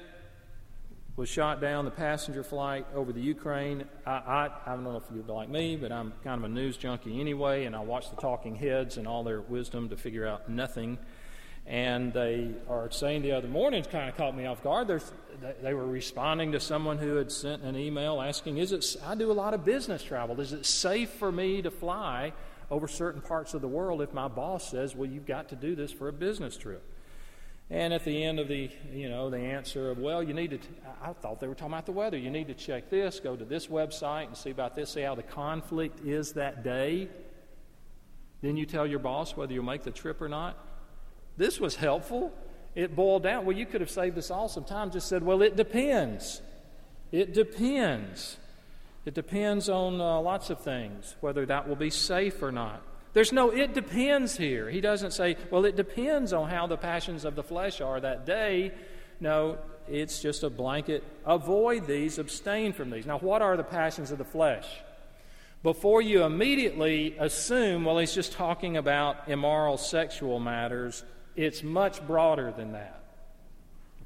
was 1.16 1.30
shot 1.30 1.62
down, 1.62 1.86
the 1.86 1.92
passenger 1.92 2.44
flight 2.44 2.86
over 2.94 3.14
the 3.14 3.22
Ukraine, 3.22 3.86
I, 4.06 4.12
I, 4.12 4.50
I 4.66 4.76
don't 4.76 4.84
know 4.84 4.98
if 4.98 5.04
you're 5.14 5.24
like 5.24 5.50
me, 5.50 5.76
but 5.78 5.92
I'm 5.92 6.12
kind 6.24 6.44
of 6.44 6.50
a 6.50 6.54
news 6.54 6.76
junkie 6.76 7.22
anyway, 7.22 7.66
and 7.66 7.76
I 7.76 7.80
watch 7.80 8.10
the 8.10 8.18
talking 8.18 8.56
heads 8.56 8.98
and 8.98 9.08
all 9.08 9.24
their 9.24 9.42
wisdom 9.42 9.90
to 9.90 9.98
figure 9.98 10.28
out 10.28 10.50
nothing 10.50 10.98
and 11.66 12.14
they 12.14 12.52
are 12.70 12.92
saying 12.92 13.24
the 13.24 13.32
other 13.32 13.48
morning, 13.48 13.84
it 13.84 13.90
kind 13.90 14.08
of 14.08 14.16
caught 14.16 14.36
me 14.38 14.46
off 14.46 14.64
guard. 14.64 14.88
There's, 14.88 15.12
they 15.64 15.74
were 15.74 15.86
responding 15.86 16.52
to 16.52 16.60
someone 16.60 17.00
who 17.00 17.16
had 17.16 17.32
sent 17.32 17.64
an 17.64 17.76
email 17.76 18.22
asking, 18.22 18.58
"Is 18.58 18.72
it? 18.72 18.96
I 19.04 19.16
do 19.16 19.32
a 19.32 19.34
lot 19.34 19.54
of 19.54 19.66
business 19.66 20.04
travel. 20.04 20.40
Is 20.40 20.54
it 20.54 20.66
safe 20.66 21.10
for 21.10 21.32
me 21.32 21.62
to 21.64 21.72
fly 21.72 22.34
over 22.70 22.88
certain 22.88 23.22
parts 23.22 23.54
of 23.54 23.62
the 23.62 23.68
world 23.68 24.02
if 24.02 24.14
my 24.14 24.28
boss 24.28 24.70
says, 24.70 24.96
well, 24.96 25.10
you've 25.10 25.26
got 25.26 25.50
to 25.50 25.56
do 25.56 25.76
this 25.76 25.92
for 25.92 26.08
a 26.08 26.14
business 26.14 26.56
trip?" 26.56 26.84
And 27.70 27.94
at 27.94 28.06
the 28.06 28.24
end 28.24 28.40
of 28.40 28.48
the, 28.48 28.70
you 28.94 29.10
know, 29.10 29.30
the 29.32 29.40
answer 29.40 29.90
of, 29.90 29.98
well, 29.98 30.22
you 30.22 30.36
need 30.36 30.52
to, 30.52 30.60
I 31.02 31.14
thought 31.14 31.40
they 31.40 31.48
were 31.48 31.56
talking 31.56 31.74
about 31.74 31.88
the 31.88 31.94
weather. 31.94 32.18
You 32.18 32.30
need 32.30 32.48
to 32.48 32.54
check 32.54 32.92
this, 32.92 33.20
go 33.20 33.36
to 33.36 33.44
this 33.44 33.68
website 33.68 34.28
and 34.28 34.38
see 34.38 34.52
about 34.52 34.76
this, 34.76 34.92
see 34.92 35.02
how 35.02 35.16
the 35.16 35.24
conflict 35.24 36.06
is 36.06 36.34
that 36.34 36.64
day. 36.64 37.10
Then 38.42 38.56
you 38.56 38.68
tell 38.68 38.86
your 38.86 39.00
boss 39.00 39.36
whether 39.36 39.52
you'll 39.52 39.64
make 39.64 39.84
the 39.84 39.92
trip 39.92 40.22
or 40.22 40.30
not. 40.30 40.58
This 41.38 41.60
was 41.60 41.76
helpful. 41.76 42.32
It 42.76 42.96
boiled 42.96 43.24
down. 43.24 43.46
Well, 43.46 43.58
you 43.58 43.66
could 43.66 43.82
have 43.82 43.90
saved 43.90 44.18
us 44.18 44.30
all 44.30 44.48
some 44.48 44.66
time, 44.66 44.92
just 44.92 45.08
said, 45.08 45.24
well, 45.24 45.42
it 45.42 45.56
depends. 45.56 46.42
It 47.12 47.34
depends. 47.34 48.38
It 49.06 49.16
depends 49.16 49.70
on 49.70 50.00
uh, 50.00 50.20
lots 50.20 50.52
of 50.52 50.60
things, 50.62 51.16
whether 51.20 51.46
that 51.48 51.68
will 51.68 51.76
be 51.76 51.90
safe 51.90 52.44
or 52.44 52.52
not. 52.52 52.84
There's 53.16 53.32
no 53.32 53.50
it 53.52 53.74
depends 53.74 54.36
here. 54.36 54.70
He 54.70 54.82
doesn't 54.82 55.12
say, 55.12 55.38
well, 55.50 55.64
it 55.64 55.78
depends 55.78 56.34
on 56.34 56.50
how 56.50 56.68
the 56.68 56.76
passions 56.76 57.24
of 57.24 57.36
the 57.36 57.44
flesh 57.44 57.80
are 57.80 57.98
that 58.02 58.26
day. 58.26 58.74
No, 59.22 59.58
it's 59.90 60.22
just 60.22 60.44
a 60.44 60.50
blanket. 60.50 61.02
Avoid 61.26 61.88
these, 61.88 62.20
abstain 62.20 62.74
from 62.74 62.90
these. 62.90 63.06
Now, 63.06 63.18
what 63.20 63.42
are 63.42 63.56
the 63.56 63.64
passions 63.64 64.12
of 64.12 64.18
the 64.18 64.26
flesh? 64.26 64.68
Before 65.64 66.02
you 66.02 66.24
immediately 66.24 67.16
assume, 67.18 67.86
well, 67.86 68.00
he's 68.00 68.14
just 68.14 68.34
talking 68.34 68.76
about 68.76 69.30
immoral 69.30 69.78
sexual 69.78 70.42
matters, 70.42 71.06
it's 71.38 71.64
much 71.64 72.06
broader 72.06 72.52
than 72.52 72.74
that. 72.74 73.02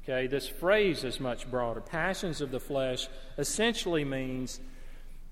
Okay, 0.04 0.28
this 0.28 0.46
phrase 0.46 1.02
is 1.02 1.18
much 1.18 1.50
broader. 1.50 1.80
Passions 1.80 2.40
of 2.40 2.52
the 2.52 2.60
flesh 2.60 3.08
essentially 3.38 4.04
means 4.04 4.60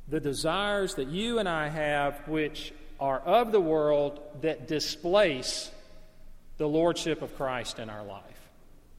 the 0.09 0.19
desires 0.19 0.97
that 0.97 1.07
you 1.07 1.39
and 1.39 1.49
I 1.49 1.69
have, 1.69 2.27
which 2.27 2.73
are 3.01 3.21
of 3.21 3.53
the 3.53 3.61
world, 3.61 4.21
that 4.41 4.67
displace 4.69 5.71
the 6.57 6.69
lordship 6.69 7.23
of 7.23 7.37
Christ 7.37 7.79
in 7.79 7.89
our 7.89 8.05
life. 8.05 8.23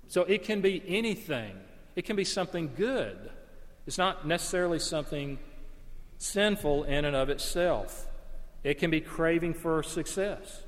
So 0.07 0.23
it 0.23 0.43
can 0.43 0.61
be 0.61 0.81
anything, 0.87 1.55
it 1.95 2.05
can 2.05 2.15
be 2.15 2.23
something 2.23 2.71
good. 2.75 3.17
It's 3.85 3.97
not 3.97 4.27
necessarily 4.27 4.79
something 4.79 5.39
sinful 6.19 6.83
in 6.83 7.05
and 7.05 7.15
of 7.15 7.29
itself. 7.29 8.07
It 8.63 8.75
can 8.75 8.91
be 8.91 9.01
craving 9.01 9.55
for 9.55 9.81
success. 9.83 10.63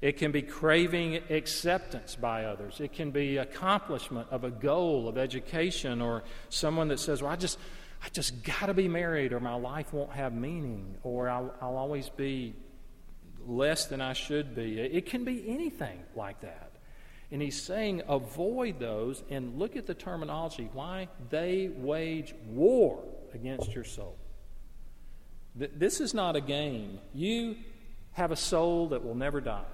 It 0.00 0.16
can 0.16 0.32
be 0.32 0.42
craving 0.42 1.16
acceptance 1.30 2.16
by 2.16 2.44
others. 2.44 2.80
It 2.80 2.92
can 2.92 3.10
be 3.10 3.36
accomplishment 3.36 4.28
of 4.30 4.42
a 4.44 4.50
goal 4.50 5.08
of 5.08 5.16
education 5.16 6.00
or 6.00 6.24
someone 6.48 6.88
that 6.88 6.98
says, 6.98 7.22
Well, 7.22 7.30
I 7.30 7.36
just, 7.36 7.58
I 8.04 8.08
just 8.08 8.42
got 8.42 8.66
to 8.66 8.74
be 8.74 8.88
married 8.88 9.32
or 9.32 9.38
my 9.38 9.54
life 9.54 9.92
won't 9.92 10.12
have 10.12 10.32
meaning 10.32 10.96
or 11.04 11.28
I'll, 11.28 11.54
I'll 11.60 11.76
always 11.76 12.08
be 12.08 12.54
less 13.46 13.86
than 13.86 14.00
I 14.00 14.12
should 14.12 14.54
be. 14.54 14.78
It 14.78 15.06
can 15.06 15.24
be 15.24 15.44
anything 15.48 16.00
like 16.14 16.40
that. 16.40 16.72
And 17.30 17.40
he's 17.40 17.60
saying 17.60 18.02
avoid 18.08 18.78
those 18.78 19.22
and 19.30 19.58
look 19.58 19.76
at 19.76 19.86
the 19.86 19.94
terminology 19.94 20.68
why 20.72 21.08
they 21.30 21.70
wage 21.74 22.34
war 22.46 23.02
against 23.32 23.74
your 23.74 23.84
soul. 23.84 24.16
This 25.54 26.00
is 26.00 26.14
not 26.14 26.36
a 26.36 26.40
game. 26.40 26.98
You 27.14 27.56
have 28.12 28.30
a 28.30 28.36
soul 28.36 28.88
that 28.88 29.04
will 29.04 29.14
never 29.14 29.40
die. 29.40 29.64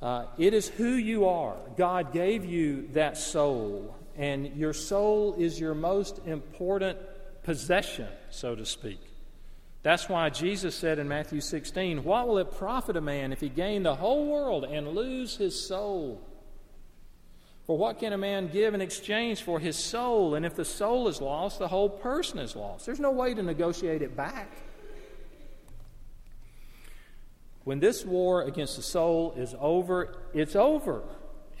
Uh, 0.00 0.26
it 0.38 0.52
is 0.52 0.68
who 0.68 0.94
you 0.94 1.26
are. 1.26 1.56
God 1.76 2.12
gave 2.12 2.44
you 2.44 2.88
that 2.92 3.16
soul, 3.16 3.94
and 4.16 4.54
your 4.56 4.74
soul 4.74 5.34
is 5.38 5.58
your 5.58 5.74
most 5.74 6.20
important 6.26 6.98
possession, 7.42 8.08
so 8.30 8.54
to 8.54 8.66
speak. 8.66 9.00
That's 9.86 10.08
why 10.08 10.30
Jesus 10.30 10.74
said 10.74 10.98
in 10.98 11.06
Matthew 11.06 11.40
16, 11.40 12.02
What 12.02 12.26
will 12.26 12.38
it 12.38 12.50
profit 12.50 12.96
a 12.96 13.00
man 13.00 13.32
if 13.32 13.40
he 13.40 13.48
gain 13.48 13.84
the 13.84 13.94
whole 13.94 14.26
world 14.26 14.64
and 14.64 14.88
lose 14.88 15.36
his 15.36 15.64
soul? 15.64 16.20
For 17.68 17.78
what 17.78 18.00
can 18.00 18.12
a 18.12 18.18
man 18.18 18.48
give 18.48 18.74
in 18.74 18.80
exchange 18.80 19.44
for 19.44 19.60
his 19.60 19.76
soul? 19.76 20.34
And 20.34 20.44
if 20.44 20.56
the 20.56 20.64
soul 20.64 21.06
is 21.06 21.20
lost, 21.20 21.60
the 21.60 21.68
whole 21.68 21.88
person 21.88 22.40
is 22.40 22.56
lost. 22.56 22.84
There's 22.84 22.98
no 22.98 23.12
way 23.12 23.32
to 23.34 23.44
negotiate 23.44 24.02
it 24.02 24.16
back. 24.16 24.50
When 27.62 27.78
this 27.78 28.04
war 28.04 28.42
against 28.42 28.74
the 28.74 28.82
soul 28.82 29.34
is 29.36 29.54
over, 29.56 30.16
it's 30.34 30.56
over. 30.56 31.04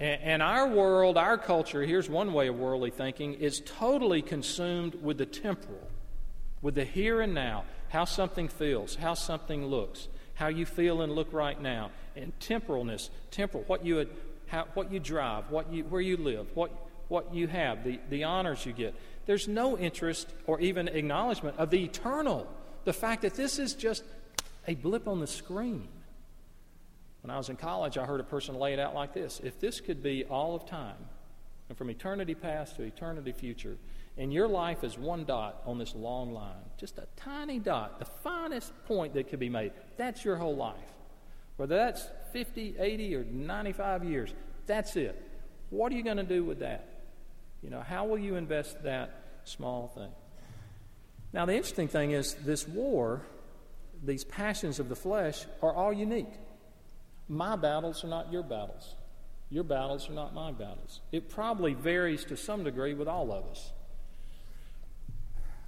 And 0.00 0.42
our 0.42 0.66
world, 0.66 1.16
our 1.16 1.38
culture, 1.38 1.82
here's 1.82 2.10
one 2.10 2.32
way 2.32 2.48
of 2.48 2.58
worldly 2.58 2.90
thinking, 2.90 3.34
is 3.34 3.62
totally 3.64 4.20
consumed 4.20 4.96
with 5.00 5.16
the 5.16 5.26
temporal, 5.26 5.88
with 6.60 6.74
the 6.74 6.84
here 6.84 7.20
and 7.20 7.32
now, 7.32 7.62
how 7.88 8.04
something 8.04 8.48
feels, 8.48 8.96
how 8.96 9.14
something 9.14 9.66
looks, 9.66 10.08
how 10.34 10.48
you 10.48 10.66
feel 10.66 11.02
and 11.02 11.14
look 11.14 11.32
right 11.32 11.60
now, 11.60 11.90
and 12.14 12.38
temporalness, 12.40 13.10
temporal, 13.30 13.64
what 13.66 13.84
you 13.84 13.96
had 13.96 14.08
how, 14.46 14.66
what 14.74 14.92
you 14.92 15.00
drive, 15.00 15.50
what 15.50 15.72
you, 15.72 15.84
where 15.84 16.00
you 16.00 16.16
live, 16.16 16.46
what, 16.54 16.70
what 17.08 17.34
you 17.34 17.46
have, 17.48 17.84
the, 17.84 17.98
the 18.10 18.24
honors 18.24 18.64
you 18.64 18.72
get. 18.72 18.94
There's 19.26 19.48
no 19.48 19.76
interest 19.76 20.28
or 20.46 20.60
even 20.60 20.88
acknowledgement 20.88 21.58
of 21.58 21.70
the 21.70 21.82
eternal, 21.82 22.46
the 22.84 22.92
fact 22.92 23.22
that 23.22 23.34
this 23.34 23.58
is 23.58 23.74
just 23.74 24.04
a 24.68 24.74
blip 24.74 25.08
on 25.08 25.20
the 25.20 25.26
screen. 25.26 25.88
When 27.22 27.30
I 27.30 27.38
was 27.38 27.48
in 27.48 27.56
college, 27.56 27.98
I 27.98 28.06
heard 28.06 28.20
a 28.20 28.24
person 28.24 28.54
lay 28.54 28.72
it 28.72 28.78
out 28.78 28.94
like 28.94 29.12
this 29.12 29.40
If 29.42 29.58
this 29.58 29.80
could 29.80 30.02
be 30.02 30.24
all 30.24 30.54
of 30.54 30.66
time, 30.66 30.96
and 31.68 31.76
from 31.76 31.90
eternity 31.90 32.34
past 32.34 32.76
to 32.76 32.82
eternity 32.82 33.32
future, 33.32 33.76
and 34.18 34.32
your 34.32 34.48
life 34.48 34.82
is 34.82 34.96
one 34.96 35.24
dot 35.24 35.62
on 35.66 35.78
this 35.78 35.94
long 35.94 36.32
line, 36.32 36.64
just 36.78 36.98
a 36.98 37.06
tiny 37.16 37.58
dot, 37.58 37.98
the 37.98 38.04
finest 38.04 38.72
point 38.86 39.14
that 39.14 39.28
could 39.28 39.40
be 39.40 39.48
made, 39.48 39.72
that's 39.96 40.24
your 40.24 40.36
whole 40.36 40.56
life. 40.56 40.76
Whether 41.56 41.76
that's 41.76 42.08
50, 42.32 42.76
80, 42.78 43.14
or 43.14 43.24
95 43.24 44.04
years, 44.04 44.34
that's 44.66 44.96
it. 44.96 45.22
What 45.70 45.92
are 45.92 45.96
you 45.96 46.02
going 46.02 46.18
to 46.18 46.22
do 46.22 46.44
with 46.44 46.60
that? 46.60 46.88
You 47.62 47.70
know, 47.70 47.80
how 47.80 48.06
will 48.06 48.18
you 48.18 48.36
invest 48.36 48.82
that 48.84 49.40
small 49.44 49.88
thing? 49.88 50.10
Now, 51.32 51.44
the 51.46 51.54
interesting 51.54 51.88
thing 51.88 52.12
is, 52.12 52.34
this 52.34 52.66
war, 52.68 53.22
these 54.02 54.24
passions 54.24 54.78
of 54.78 54.88
the 54.88 54.96
flesh, 54.96 55.44
are 55.62 55.74
all 55.74 55.92
unique. 55.92 56.32
My 57.28 57.56
battles 57.56 58.04
are 58.04 58.08
not 58.08 58.32
your 58.32 58.42
battles. 58.42 58.94
Your 59.50 59.64
battles 59.64 60.08
are 60.08 60.12
not 60.12 60.34
my 60.34 60.52
battles. 60.52 61.00
It 61.12 61.28
probably 61.28 61.74
varies 61.74 62.24
to 62.26 62.36
some 62.36 62.64
degree 62.64 62.94
with 62.94 63.08
all 63.08 63.32
of 63.32 63.44
us. 63.46 63.72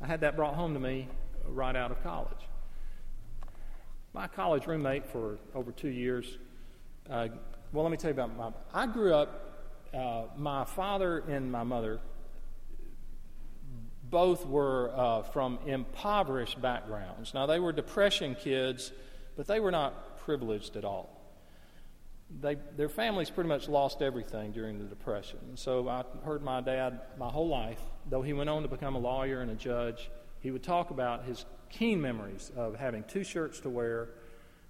I 0.00 0.06
had 0.06 0.20
that 0.20 0.36
brought 0.36 0.54
home 0.54 0.74
to 0.74 0.80
me 0.80 1.08
right 1.46 1.74
out 1.74 1.90
of 1.90 2.02
college 2.02 2.48
my 4.18 4.26
college 4.26 4.66
roommate 4.66 5.06
for 5.06 5.38
over 5.54 5.70
two 5.70 5.90
years. 5.90 6.38
Uh, 7.08 7.28
well, 7.72 7.84
let 7.84 7.90
me 7.90 7.96
tell 7.96 8.10
you 8.10 8.14
about 8.14 8.36
my. 8.36 8.50
I 8.74 8.86
grew 8.86 9.14
up. 9.14 9.44
Uh, 9.94 10.24
my 10.36 10.64
father 10.64 11.18
and 11.28 11.50
my 11.50 11.62
mother 11.62 12.00
both 14.02 14.44
were 14.44 14.92
uh, 14.94 15.22
from 15.22 15.58
impoverished 15.66 16.60
backgrounds. 16.60 17.32
Now 17.32 17.46
they 17.46 17.58
were 17.58 17.72
depression 17.72 18.34
kids, 18.34 18.92
but 19.36 19.46
they 19.46 19.60
were 19.60 19.70
not 19.70 20.18
privileged 20.18 20.76
at 20.76 20.84
all. 20.84 21.17
They, 22.40 22.56
their 22.76 22.90
families 22.90 23.30
pretty 23.30 23.48
much 23.48 23.68
lost 23.68 24.02
everything 24.02 24.52
during 24.52 24.78
the 24.78 24.84
depression. 24.84 25.38
So 25.54 25.88
I 25.88 26.04
heard 26.24 26.42
my 26.42 26.60
dad 26.60 27.00
my 27.18 27.28
whole 27.28 27.48
life, 27.48 27.80
though 28.08 28.22
he 28.22 28.34
went 28.34 28.50
on 28.50 28.62
to 28.62 28.68
become 28.68 28.96
a 28.96 28.98
lawyer 28.98 29.40
and 29.40 29.50
a 29.50 29.54
judge. 29.54 30.10
He 30.40 30.50
would 30.50 30.62
talk 30.62 30.90
about 30.90 31.24
his 31.24 31.46
keen 31.70 32.00
memories 32.00 32.52
of 32.54 32.76
having 32.76 33.04
two 33.04 33.24
shirts 33.24 33.60
to 33.60 33.70
wear 33.70 34.10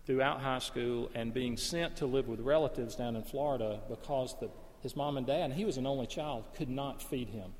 throughout 0.06 0.40
high 0.40 0.60
school 0.60 1.10
and 1.14 1.34
being 1.34 1.56
sent 1.56 1.96
to 1.96 2.06
live 2.06 2.28
with 2.28 2.40
relatives 2.40 2.94
down 2.94 3.16
in 3.16 3.22
Florida 3.22 3.80
because 3.88 4.34
the, 4.40 4.48
his 4.80 4.96
mom 4.96 5.16
and 5.16 5.26
dad, 5.26 5.42
and 5.42 5.54
he 5.54 5.64
was 5.64 5.76
an 5.76 5.86
only 5.86 6.06
child, 6.06 6.44
could 6.56 6.70
not 6.70 7.02
feed 7.02 7.28
him. 7.28 7.52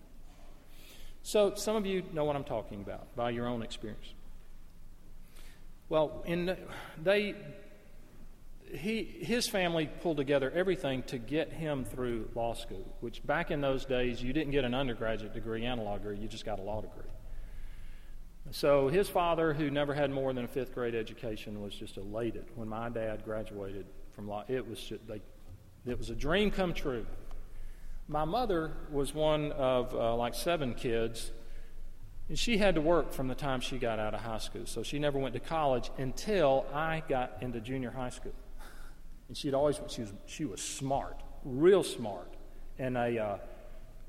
So 1.22 1.54
some 1.56 1.76
of 1.76 1.84
you 1.84 2.04
know 2.12 2.24
what 2.24 2.36
I'm 2.36 2.44
talking 2.44 2.80
about 2.80 3.14
by 3.14 3.30
your 3.30 3.46
own 3.46 3.62
experience. 3.62 4.14
Well, 5.88 6.22
in 6.26 6.56
they 7.02 7.34
he 8.74 9.02
his 9.02 9.48
family 9.48 9.88
pulled 10.02 10.16
together 10.16 10.50
everything 10.54 11.02
to 11.04 11.18
get 11.18 11.52
him 11.52 11.84
through 11.84 12.28
law 12.34 12.54
school, 12.54 12.84
which 13.00 13.24
back 13.26 13.50
in 13.50 13.60
those 13.60 13.84
days 13.84 14.22
you 14.22 14.32
didn't 14.32 14.52
get 14.52 14.64
an 14.64 14.74
undergraduate 14.74 15.34
degree 15.34 15.64
and 15.64 15.80
a 15.80 15.84
law 15.84 15.96
degree, 15.98 16.18
you 16.18 16.28
just 16.28 16.44
got 16.44 16.58
a 16.58 16.62
law 16.62 16.80
degree. 16.80 17.10
So 18.50 18.88
his 18.88 19.08
father, 19.08 19.52
who 19.52 19.70
never 19.70 19.92
had 19.92 20.10
more 20.10 20.32
than 20.32 20.44
a 20.44 20.48
fifth 20.48 20.74
grade 20.74 20.94
education, 20.94 21.60
was 21.60 21.74
just 21.74 21.96
elated 21.96 22.46
when 22.54 22.68
my 22.68 22.88
dad 22.88 23.24
graduated 23.24 23.86
from 24.12 24.28
law. 24.28 24.44
It 24.48 24.66
was 24.68 24.80
just, 24.80 25.06
they, 25.06 25.20
it 25.86 25.98
was 25.98 26.10
a 26.10 26.14
dream 26.14 26.50
come 26.50 26.72
true. 26.72 27.06
My 28.08 28.24
mother 28.24 28.72
was 28.90 29.12
one 29.12 29.52
of 29.52 29.94
uh, 29.94 30.16
like 30.16 30.34
seven 30.34 30.74
kids, 30.74 31.30
and 32.30 32.38
she 32.38 32.56
had 32.56 32.74
to 32.76 32.80
work 32.80 33.12
from 33.12 33.28
the 33.28 33.34
time 33.34 33.60
she 33.60 33.76
got 33.76 33.98
out 33.98 34.14
of 34.14 34.20
high 34.20 34.38
school. 34.38 34.64
So 34.64 34.82
she 34.82 34.98
never 34.98 35.18
went 35.18 35.34
to 35.34 35.40
college 35.40 35.90
until 35.98 36.64
I 36.72 37.02
got 37.06 37.38
into 37.42 37.60
junior 37.60 37.90
high 37.90 38.10
school. 38.10 38.32
And 39.28 39.36
she'd 39.36 39.54
always 39.54 39.80
she 39.88 40.00
was 40.00 40.12
she 40.26 40.44
was 40.44 40.60
smart, 40.60 41.22
real 41.44 41.82
smart, 41.82 42.34
and 42.78 42.96
a, 42.96 43.18
uh, 43.18 43.38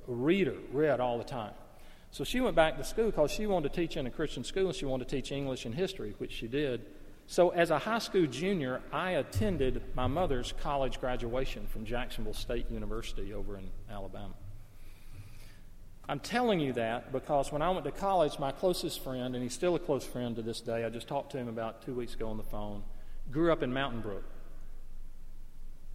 a 0.08 0.12
reader, 0.12 0.56
read 0.72 1.00
all 1.00 1.18
the 1.18 1.24
time. 1.24 1.54
So 2.12 2.24
she 2.24 2.40
went 2.40 2.56
back 2.56 2.78
to 2.78 2.84
school 2.84 3.08
because 3.08 3.32
she 3.32 3.46
wanted 3.46 3.72
to 3.72 3.82
teach 3.82 3.96
in 3.96 4.08
a 4.08 4.12
Christian 4.12 4.44
school 4.44 4.68
and 4.68 4.76
she 4.76 4.86
wanted 4.86 5.08
to 5.08 5.16
teach 5.16 5.32
English 5.32 5.66
and 5.66 5.76
history, 5.76 6.16
which 6.18 6.32
she 6.32 6.48
did. 6.48 6.86
So, 7.28 7.50
as 7.50 7.70
a 7.70 7.78
high 7.78 8.00
school 8.00 8.26
junior, 8.26 8.82
I 8.92 9.12
attended 9.12 9.84
my 9.94 10.08
mother's 10.08 10.52
college 10.64 11.00
graduation 11.00 11.68
from 11.68 11.86
Jacksonville 11.86 12.34
State 12.34 12.72
University 12.72 13.36
over 13.36 13.56
in 13.56 13.70
Alabama. 13.88 14.34
I'm 16.08 16.20
telling 16.20 16.60
you 16.60 16.74
that 16.74 17.12
because 17.12 17.52
when 17.52 17.62
I 17.62 17.70
went 17.70 17.86
to 17.86 17.92
college, 17.92 18.40
my 18.40 18.52
closest 18.52 19.04
friend, 19.04 19.36
and 19.36 19.44
he's 19.44 19.54
still 19.54 19.76
a 19.76 19.80
close 19.80 20.04
friend 20.04 20.36
to 20.38 20.42
this 20.42 20.60
day, 20.60 20.84
I 20.84 20.90
just 20.90 21.08
talked 21.08 21.34
to 21.34 21.38
him 21.38 21.48
about 21.48 21.84
two 21.84 21.94
weeks 21.94 22.16
ago 22.16 22.30
on 22.30 22.38
the 22.38 22.44
phone, 22.44 22.82
grew 23.30 23.52
up 23.52 23.62
in 23.62 23.72
Mountain 23.72 24.02
Brook. 24.02 24.24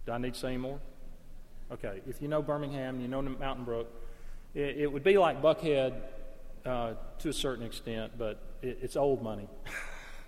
Do 0.05 0.11
I 0.11 0.17
need 0.17 0.33
to 0.33 0.39
say 0.39 0.57
more? 0.57 0.79
Okay, 1.71 2.01
if 2.07 2.21
you 2.21 2.27
know 2.27 2.41
Birmingham, 2.41 3.01
you 3.01 3.07
know 3.07 3.21
Mountain 3.21 3.65
Brook, 3.65 3.87
it, 4.53 4.77
it 4.77 4.91
would 4.91 5.03
be 5.03 5.17
like 5.17 5.41
Buckhead 5.41 5.95
uh, 6.65 6.93
to 7.19 7.29
a 7.29 7.33
certain 7.33 7.65
extent, 7.65 8.13
but 8.17 8.39
it, 8.61 8.79
it's 8.81 8.95
old 8.95 9.23
money. 9.23 9.47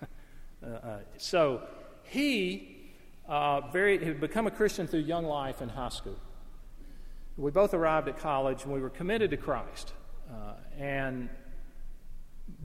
uh, 0.02 0.66
uh, 0.66 0.98
so 1.16 1.62
he 2.02 2.90
uh, 3.28 3.60
very 3.70 4.04
had 4.04 4.20
become 4.20 4.46
a 4.46 4.50
Christian 4.50 4.86
through 4.86 5.00
young 5.00 5.24
life 5.24 5.62
in 5.62 5.68
high 5.68 5.90
school. 5.90 6.18
We 7.36 7.52
both 7.52 7.72
arrived 7.72 8.08
at 8.08 8.18
college 8.18 8.64
and 8.64 8.72
we 8.72 8.80
were 8.80 8.90
committed 8.90 9.30
to 9.30 9.36
Christ. 9.36 9.92
Uh, 10.28 10.54
and 10.76 11.28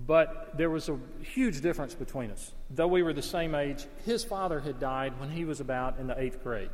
but 0.08 0.58
there 0.58 0.69
was 0.69 0.89
a 0.89 0.97
huge 1.21 1.62
difference 1.62 1.93
between 1.93 2.32
us. 2.32 2.54
Though 2.69 2.88
we 2.88 3.04
were 3.04 3.13
the 3.13 3.21
same 3.21 3.54
age, 3.54 3.86
his 4.06 4.23
father 4.23 4.60
had 4.60 4.80
died 4.80 5.19
when 5.19 5.30
he 5.30 5.45
was 5.45 5.60
about 5.60 5.99
in 5.99 6.08
the 6.08 6.19
eighth 6.19 6.41
grade. 6.41 6.69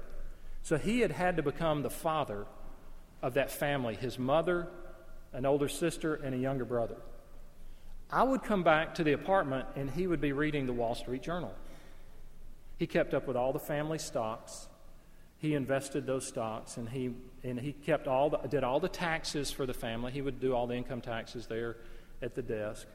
So 0.62 0.78
he 0.78 1.00
had 1.00 1.12
had 1.12 1.38
to 1.38 1.44
become 1.44 1.82
the 1.82 1.90
father 1.90 2.46
of 3.22 3.34
that 3.34 3.52
family 3.52 3.96
his 3.96 4.18
mother, 4.20 4.68
an 5.34 5.46
older 5.46 5.68
sister, 5.68 6.16
and 6.16 6.34
a 6.34 6.38
younger 6.38 6.66
brother. 6.66 6.98
I 8.12 8.24
would 8.24 8.44
come 8.44 8.64
back 8.64 8.96
to 8.96 9.04
the 9.04 9.14
apartment 9.14 9.68
and 9.76 9.90
he 9.90 10.08
would 10.08 10.22
be 10.22 10.32
reading 10.32 10.66
the 10.66 10.74
Wall 10.74 10.96
Street 10.96 11.22
Journal. 11.22 11.54
He 12.78 12.88
kept 12.88 13.14
up 13.14 13.28
with 13.28 13.36
all 13.36 13.54
the 13.54 13.60
family 13.60 14.00
stocks. 14.00 14.68
He 15.38 15.54
invested 15.54 16.06
those 16.06 16.26
stocks 16.26 16.78
and 16.78 16.90
he, 16.90 17.14
and 17.44 17.60
he 17.60 17.74
kept 17.74 18.08
all 18.08 18.32
the, 18.32 18.38
did 18.48 18.64
all 18.64 18.80
the 18.80 18.90
taxes 18.90 19.52
for 19.52 19.66
the 19.66 19.74
family. 19.74 20.12
He 20.12 20.22
would 20.22 20.40
do 20.40 20.56
all 20.56 20.66
the 20.66 20.76
income 20.76 21.02
taxes 21.02 21.46
there 21.46 21.78
at 22.22 22.36
the 22.36 22.42
desk 22.42 22.88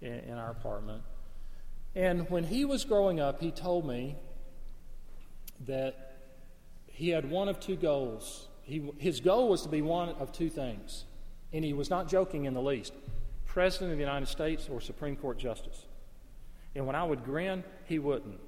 in, 0.00 0.12
in 0.12 0.34
our 0.34 0.50
apartment. 0.50 1.02
And 1.94 2.30
when 2.30 2.44
he 2.44 2.64
was 2.64 2.84
growing 2.84 3.20
up, 3.20 3.40
he 3.40 3.50
told 3.50 3.86
me 3.86 4.16
that 5.66 6.11
he 6.92 7.08
had 7.08 7.28
one 7.28 7.48
of 7.48 7.58
two 7.58 7.76
goals. 7.76 8.48
He, 8.62 8.90
his 8.98 9.20
goal 9.20 9.48
was 9.48 9.62
to 9.62 9.68
be 9.68 9.82
one 9.82 10.10
of 10.10 10.30
two 10.32 10.48
things, 10.48 11.04
and 11.52 11.64
he 11.64 11.72
was 11.72 11.90
not 11.90 12.08
joking 12.08 12.44
in 12.44 12.54
the 12.54 12.62
least 12.62 12.92
President 13.46 13.92
of 13.92 13.98
the 13.98 14.04
United 14.04 14.28
States 14.28 14.68
or 14.70 14.80
Supreme 14.80 15.16
Court 15.16 15.38
Justice. 15.38 15.84
And 16.74 16.86
when 16.86 16.96
I 16.96 17.04
would 17.04 17.24
grin, 17.24 17.64
he 17.84 17.98
wouldn't. 17.98 18.40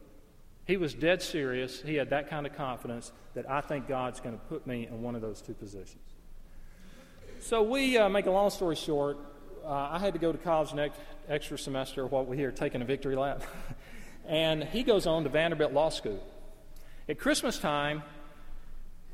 He 0.66 0.78
was 0.78 0.94
dead 0.94 1.20
serious. 1.20 1.82
He 1.82 1.96
had 1.96 2.10
that 2.10 2.30
kind 2.30 2.46
of 2.46 2.54
confidence 2.54 3.12
that 3.34 3.50
I 3.50 3.60
think 3.60 3.86
God's 3.86 4.20
going 4.20 4.38
to 4.38 4.44
put 4.46 4.66
me 4.66 4.86
in 4.86 5.02
one 5.02 5.14
of 5.14 5.20
those 5.20 5.42
two 5.42 5.52
positions. 5.52 6.02
So 7.40 7.62
we 7.62 7.98
uh, 7.98 8.08
make 8.08 8.24
a 8.26 8.30
long 8.30 8.48
story 8.48 8.76
short. 8.76 9.18
Uh, 9.62 9.68
I 9.68 9.98
had 9.98 10.14
to 10.14 10.18
go 10.18 10.32
to 10.32 10.38
college 10.38 10.72
next 10.72 10.98
extra 11.28 11.58
semester 11.58 12.06
while 12.06 12.24
we're 12.24 12.36
here 12.36 12.50
taking 12.50 12.80
a 12.80 12.86
victory 12.86 13.16
lap. 13.16 13.42
and 14.26 14.64
he 14.64 14.82
goes 14.82 15.06
on 15.06 15.24
to 15.24 15.28
Vanderbilt 15.28 15.72
Law 15.72 15.90
School. 15.90 16.26
At 17.06 17.18
Christmas 17.18 17.58
time, 17.58 18.02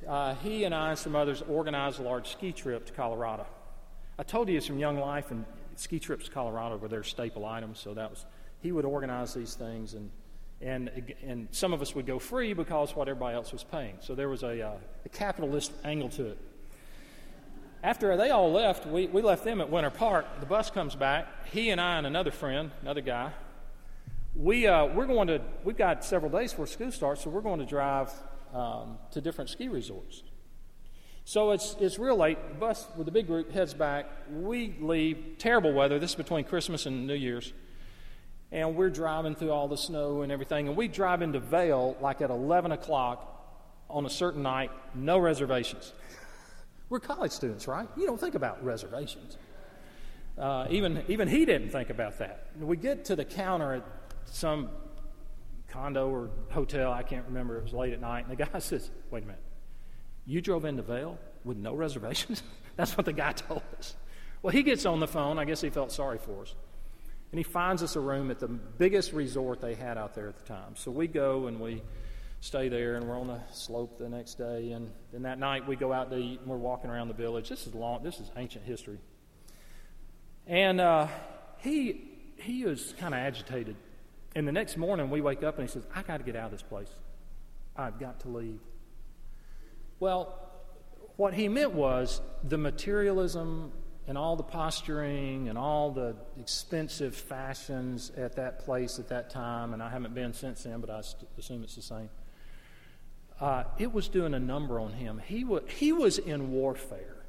uh, 0.06 0.34
he 0.36 0.64
and 0.64 0.74
I 0.74 0.90
and 0.90 0.98
some 0.98 1.14
others 1.14 1.42
organized 1.48 2.00
a 2.00 2.02
large 2.02 2.30
ski 2.30 2.52
trip 2.52 2.86
to 2.86 2.92
Colorado. 2.92 3.46
I 4.18 4.22
told 4.22 4.48
you 4.48 4.60
some 4.60 4.78
Young 4.78 4.98
Life 4.98 5.30
and 5.30 5.44
ski 5.76 5.98
trips 5.98 6.26
to 6.26 6.30
Colorado 6.30 6.76
were 6.76 6.88
their 6.88 7.02
staple 7.02 7.44
items, 7.44 7.78
so 7.78 7.94
that 7.94 8.10
was 8.10 8.26
he 8.62 8.72
would 8.72 8.84
organize 8.84 9.34
these 9.34 9.54
things, 9.54 9.94
and 9.94 10.10
and 10.60 10.90
and 11.26 11.48
some 11.50 11.72
of 11.72 11.80
us 11.80 11.94
would 11.94 12.06
go 12.06 12.18
free 12.18 12.52
because 12.52 12.94
what 12.94 13.08
everybody 13.08 13.34
else 13.34 13.52
was 13.52 13.64
paying. 13.64 13.96
So 14.00 14.14
there 14.14 14.28
was 14.28 14.42
a, 14.42 14.60
uh, 14.60 14.72
a 15.04 15.08
capitalist 15.08 15.72
angle 15.84 16.10
to 16.10 16.26
it. 16.26 16.38
After 17.82 18.14
they 18.18 18.28
all 18.28 18.52
left, 18.52 18.86
we, 18.86 19.06
we 19.06 19.22
left 19.22 19.42
them 19.42 19.62
at 19.62 19.70
Winter 19.70 19.88
Park. 19.88 20.26
The 20.40 20.46
bus 20.46 20.70
comes 20.70 20.94
back. 20.94 21.48
He 21.50 21.70
and 21.70 21.80
I 21.80 21.96
and 21.96 22.06
another 22.06 22.30
friend, 22.30 22.70
another 22.82 23.00
guy, 23.00 23.32
we 24.34 24.66
uh, 24.66 24.86
we're 24.86 25.06
going 25.06 25.28
to 25.28 25.40
we've 25.64 25.78
got 25.78 26.04
several 26.04 26.30
days 26.30 26.52
before 26.52 26.66
school 26.66 26.92
starts, 26.92 27.24
so 27.24 27.30
we're 27.30 27.40
going 27.40 27.60
to 27.60 27.66
drive 27.66 28.12
um, 28.54 28.98
to 29.12 29.20
different 29.20 29.50
ski 29.50 29.68
resorts. 29.68 30.22
So 31.24 31.52
it's, 31.52 31.76
it's 31.78 31.98
real 31.98 32.16
late. 32.16 32.38
The 32.48 32.54
bus 32.54 32.86
with 32.96 33.06
the 33.06 33.12
big 33.12 33.26
group 33.26 33.52
heads 33.52 33.74
back. 33.74 34.06
We 34.30 34.74
leave. 34.80 35.36
Terrible 35.38 35.72
weather. 35.72 35.98
This 35.98 36.10
is 36.10 36.16
between 36.16 36.44
Christmas 36.44 36.86
and 36.86 37.06
New 37.06 37.14
Year's. 37.14 37.52
And 38.52 38.74
we're 38.74 38.90
driving 38.90 39.36
through 39.36 39.52
all 39.52 39.68
the 39.68 39.76
snow 39.76 40.22
and 40.22 40.32
everything. 40.32 40.66
And 40.66 40.76
we 40.76 40.88
drive 40.88 41.22
into 41.22 41.38
Vail 41.38 41.96
like 42.00 42.20
at 42.20 42.30
11 42.30 42.72
o'clock 42.72 43.26
on 43.88 44.06
a 44.06 44.10
certain 44.10 44.42
night, 44.42 44.70
no 44.94 45.18
reservations. 45.18 45.92
We're 46.88 47.00
college 47.00 47.30
students, 47.30 47.68
right? 47.68 47.88
You 47.96 48.06
don't 48.06 48.20
think 48.20 48.34
about 48.34 48.64
reservations. 48.64 49.36
Uh, 50.36 50.66
even, 50.70 51.04
even 51.06 51.28
he 51.28 51.44
didn't 51.44 51.70
think 51.70 51.90
about 51.90 52.18
that. 52.18 52.48
We 52.58 52.76
get 52.76 53.04
to 53.06 53.16
the 53.16 53.24
counter 53.24 53.74
at 53.74 53.84
some 54.24 54.70
condo 55.70 56.09
or 56.09 56.30
hotel, 56.50 56.92
I 56.92 57.02
can't 57.02 57.24
remember, 57.26 57.59
it 57.59 57.62
was 57.62 57.72
late 57.72 57.92
at 57.92 58.00
night, 58.00 58.26
and 58.26 58.37
the 58.37 58.44
guy 58.44 58.59
says, 58.59 58.90
Wait 59.11 59.22
a 59.22 59.26
minute, 59.26 59.42
you 60.26 60.40
drove 60.40 60.64
into 60.64 60.83
Vail 60.83 61.18
with 61.44 61.56
no 61.56 61.74
reservations? 61.74 62.42
That's 62.76 62.96
what 62.96 63.06
the 63.06 63.12
guy 63.12 63.33
told 63.48 63.62
us. 63.78 63.96
Well, 64.42 64.52
he 64.52 64.62
gets 64.62 64.87
on 64.87 65.00
the 65.00 65.09
phone. 65.09 65.38
I 65.38 65.44
guess 65.44 65.61
he 65.61 65.70
felt 65.70 65.92
sorry 65.92 66.18
for 66.18 66.42
us. 66.42 66.54
And 67.33 67.38
he 67.38 67.44
finds 67.44 67.83
us 67.83 67.94
a 67.94 68.00
room 68.00 68.30
at 68.30 68.40
the 68.40 68.48
biggest 68.48 69.12
resort 69.12 69.61
they 69.61 69.74
had 69.74 69.98
out 69.98 70.14
there 70.14 70.28
at 70.28 70.37
the 70.37 70.44
time. 70.44 70.74
So 70.74 70.90
we 70.90 71.06
go 71.06 71.46
and 71.46 71.61
we 71.61 71.83
stay 72.40 72.68
there, 72.68 72.96
and 72.96 73.06
we're 73.06 73.20
on 73.20 73.28
the 73.28 73.40
slope 73.52 73.98
the 73.98 74.09
next 74.09 74.35
day. 74.35 74.72
And 74.72 74.90
then 75.12 75.22
that 75.22 75.38
night 75.38 75.68
we 75.68 75.76
go 75.76 75.92
out 75.92 76.11
to 76.11 76.16
eat, 76.16 76.40
and 76.40 76.48
we're 76.48 76.56
walking 76.56 76.90
around 76.90 77.09
the 77.09 77.14
village. 77.14 77.48
This 77.48 77.66
is 77.66 77.74
long. 77.74 78.02
This 78.02 78.18
is 78.18 78.30
ancient 78.37 78.64
history. 78.64 78.98
And 80.46 80.80
uh, 80.80 81.06
he 81.59 82.11
he 82.37 82.64
was 82.64 82.94
kind 82.98 83.14
of 83.14 83.20
agitated. 83.20 83.76
And 84.34 84.46
the 84.46 84.52
next 84.52 84.76
morning 84.76 85.10
we 85.10 85.20
wake 85.20 85.42
up 85.42 85.58
and 85.58 85.68
he 85.68 85.72
says, 85.72 85.86
"I 85.94 86.02
got 86.02 86.18
to 86.18 86.24
get 86.24 86.36
out 86.36 86.46
of 86.46 86.52
this 86.52 86.62
place. 86.62 86.90
I've 87.76 87.98
got 87.98 88.20
to 88.20 88.28
leave." 88.28 88.60
Well, 89.98 90.38
what 91.16 91.34
he 91.34 91.48
meant 91.48 91.72
was 91.72 92.20
the 92.42 92.56
materialism 92.56 93.72
and 94.06 94.16
all 94.16 94.36
the 94.36 94.42
posturing 94.42 95.48
and 95.48 95.58
all 95.58 95.90
the 95.90 96.16
expensive 96.40 97.14
fashions 97.14 98.10
at 98.16 98.36
that 98.36 98.60
place 98.60 98.98
at 98.98 99.08
that 99.08 99.30
time, 99.30 99.74
and 99.74 99.82
I 99.82 99.90
haven't 99.90 100.14
been 100.14 100.32
since 100.32 100.62
then, 100.62 100.80
but 100.80 100.90
I 100.90 101.02
assume 101.38 101.62
it's 101.62 101.76
the 101.76 101.82
same. 101.82 102.10
Uh, 103.38 103.64
it 103.78 103.92
was 103.92 104.08
doing 104.08 104.34
a 104.34 104.40
number 104.40 104.80
on 104.80 104.92
him. 104.92 105.20
He, 105.24 105.44
was 105.44 105.62
he 105.68 105.92
was 105.92 106.18
in 106.18 106.50
warfare. 106.50 107.19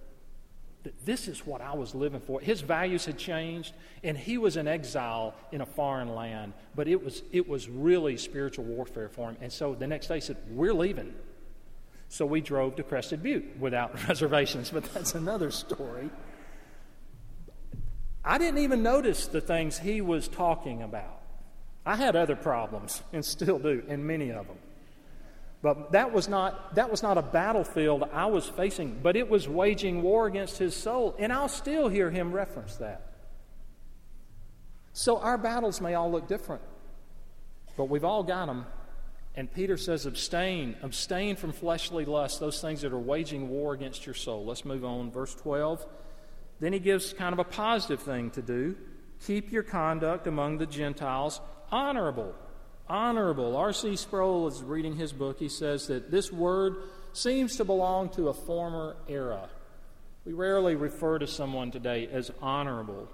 This 1.05 1.27
is 1.27 1.45
what 1.45 1.61
I 1.61 1.75
was 1.75 1.93
living 1.93 2.21
for. 2.21 2.39
His 2.39 2.61
values 2.61 3.05
had 3.05 3.17
changed, 3.17 3.73
and 4.03 4.17
he 4.17 4.37
was 4.37 4.57
in 4.57 4.67
exile 4.67 5.35
in 5.51 5.61
a 5.61 5.65
foreign 5.65 6.15
land. 6.15 6.53
But 6.75 6.87
it 6.87 7.03
was, 7.03 7.21
it 7.31 7.47
was 7.47 7.69
really 7.69 8.17
spiritual 8.17 8.65
warfare 8.65 9.09
for 9.09 9.29
him. 9.29 9.37
And 9.41 9.51
so 9.51 9.75
the 9.75 9.87
next 9.87 10.07
day 10.07 10.15
he 10.15 10.21
said, 10.21 10.37
We're 10.49 10.73
leaving. 10.73 11.13
So 12.09 12.25
we 12.25 12.41
drove 12.41 12.75
to 12.75 12.83
Crested 12.83 13.23
Butte 13.23 13.57
without 13.59 14.07
reservations, 14.07 14.69
but 14.69 14.83
that's 14.93 15.15
another 15.15 15.51
story. 15.51 16.09
I 18.23 18.37
didn't 18.37 18.59
even 18.59 18.83
notice 18.83 19.27
the 19.27 19.41
things 19.41 19.79
he 19.79 20.01
was 20.01 20.27
talking 20.27 20.81
about. 20.81 21.21
I 21.85 21.95
had 21.95 22.15
other 22.15 22.35
problems 22.35 23.01
and 23.13 23.23
still 23.25 23.59
do, 23.59 23.83
and 23.87 24.05
many 24.05 24.29
of 24.29 24.47
them. 24.47 24.57
But 25.62 25.91
that 25.91 26.12
was 26.12 26.28
not 26.28 26.76
that 26.76 26.89
was 26.89 27.04
not 27.04 27.17
a 27.17 27.21
battlefield 27.21 28.04
I 28.12 28.26
was 28.26 28.47
facing, 28.47 29.00
but 29.04 29.15
it 29.15 29.30
was 29.30 29.47
waging 29.47 30.02
war 30.02 30.26
against 30.26 30.58
his 30.58 30.76
soul, 30.76 31.15
and 31.19 31.32
I'll 31.32 31.50
still 31.50 31.88
hear 31.88 32.10
him 32.10 32.32
reference 32.32 32.78
that. 32.78 33.12
So 34.93 35.19
our 35.19 35.38
battles 35.38 35.80
may 35.80 35.93
all 35.93 36.12
look 36.12 36.28
different, 36.28 36.63
but 37.78 37.86
we've 37.86 38.04
all 38.04 38.24
got 38.24 38.47
them 38.47 38.65
and 39.36 39.52
Peter 39.52 39.78
says, 39.78 40.06
abstain, 40.06 40.76
abstain 40.82 41.36
from 41.38 41.54
fleshly 41.54 42.04
lust, 42.04 42.39
those 42.39 42.60
things 42.60 42.82
that 42.82 42.91
are 42.91 43.00
waging 43.00 43.50
war 43.50 43.74
against 43.74 44.06
your 44.06 44.15
soul. 44.15 44.45
Let's 44.45 44.65
move 44.65 44.84
on. 44.84 45.10
Verse 45.12 45.34
12. 45.36 45.86
Then 46.60 46.74
he 46.74 46.80
gives 46.80 47.13
kind 47.13 47.32
of 47.32 47.39
a 47.39 47.45
positive 47.45 48.02
thing 48.02 48.32
to 48.32 48.41
do. 48.41 48.76
Keep 49.26 49.52
your 49.52 49.63
conduct 49.63 50.28
among 50.28 50.58
the 50.58 50.65
Gentiles 50.65 51.39
honorable. 51.71 52.36
Honorable. 52.91 53.56
R.C. 53.56 53.95
Sproul 53.95 54.49
is 54.49 54.62
reading 54.62 54.97
his 54.97 55.13
book. 55.13 55.39
He 55.39 55.47
says 55.47 55.88
that 55.88 56.12
this 56.12 56.30
word 56.30 56.75
seems 57.13 57.56
to 57.56 57.63
belong 57.63 58.10
to 58.10 58.27
a 58.27 58.34
former 58.34 58.97
era. 59.08 59.47
We 60.25 60.34
rarely 60.34 60.75
refer 60.75 61.17
to 61.17 61.25
someone 61.25 61.71
today 61.71 62.10
as 62.12 62.32
honorable. 62.41 63.08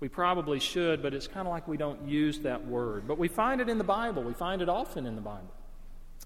We 0.00 0.08
probably 0.08 0.60
should, 0.60 1.02
but 1.02 1.12
it's 1.12 1.26
kind 1.26 1.46
of 1.46 1.50
like 1.50 1.68
we 1.68 1.76
don't 1.76 2.08
use 2.08 2.38
that 2.38 2.66
word. 2.66 3.06
But 3.06 3.18
we 3.18 3.28
find 3.28 3.60
it 3.60 3.68
in 3.68 3.76
the 3.76 3.84
Bible, 3.84 4.22
we 4.22 4.32
find 4.32 4.62
it 4.62 4.70
often 4.70 5.04
in 5.04 5.14
the 5.14 5.20
Bible. 5.20 5.52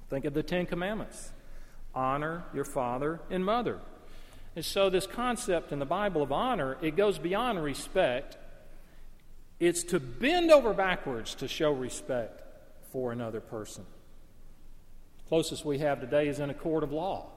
Think 0.08 0.24
of 0.24 0.32
the 0.32 0.44
Ten 0.44 0.64
Commandments 0.64 1.32
honor 1.96 2.44
your 2.54 2.64
father 2.64 3.18
and 3.30 3.44
mother. 3.44 3.80
And 4.54 4.64
so, 4.64 4.90
this 4.90 5.08
concept 5.08 5.72
in 5.72 5.80
the 5.80 5.84
Bible 5.84 6.22
of 6.22 6.30
honor, 6.30 6.78
it 6.80 6.94
goes 6.94 7.18
beyond 7.18 7.64
respect. 7.64 8.36
It's 9.58 9.82
to 9.84 9.98
bend 9.98 10.52
over 10.52 10.72
backwards 10.72 11.34
to 11.36 11.48
show 11.48 11.72
respect 11.72 12.41
for 12.92 13.10
another 13.10 13.40
person. 13.40 13.84
The 15.18 15.28
closest 15.28 15.64
we 15.64 15.78
have 15.78 16.00
today 16.00 16.28
is 16.28 16.38
in 16.38 16.50
a 16.50 16.54
court 16.54 16.84
of 16.84 16.92
law. 16.92 17.30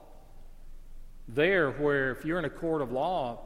There, 1.26 1.70
where 1.72 2.12
if 2.12 2.24
you're 2.24 2.38
in 2.38 2.44
a 2.44 2.50
court 2.50 2.82
of 2.82 2.92
law, 2.92 3.40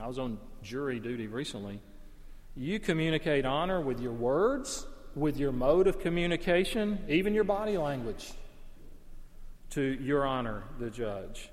I 0.00 0.06
was 0.06 0.18
on 0.18 0.38
jury 0.62 1.00
duty 1.00 1.26
recently, 1.26 1.80
you 2.56 2.78
communicate 2.78 3.44
honor 3.44 3.80
with 3.80 4.00
your 4.00 4.12
words, 4.12 4.86
with 5.14 5.36
your 5.36 5.52
mode 5.52 5.86
of 5.86 6.00
communication, 6.00 7.04
even 7.08 7.34
your 7.34 7.44
body 7.44 7.76
language 7.76 8.32
to 9.70 9.82
your 9.82 10.26
honor, 10.26 10.62
the 10.78 10.90
judge? 10.90 11.50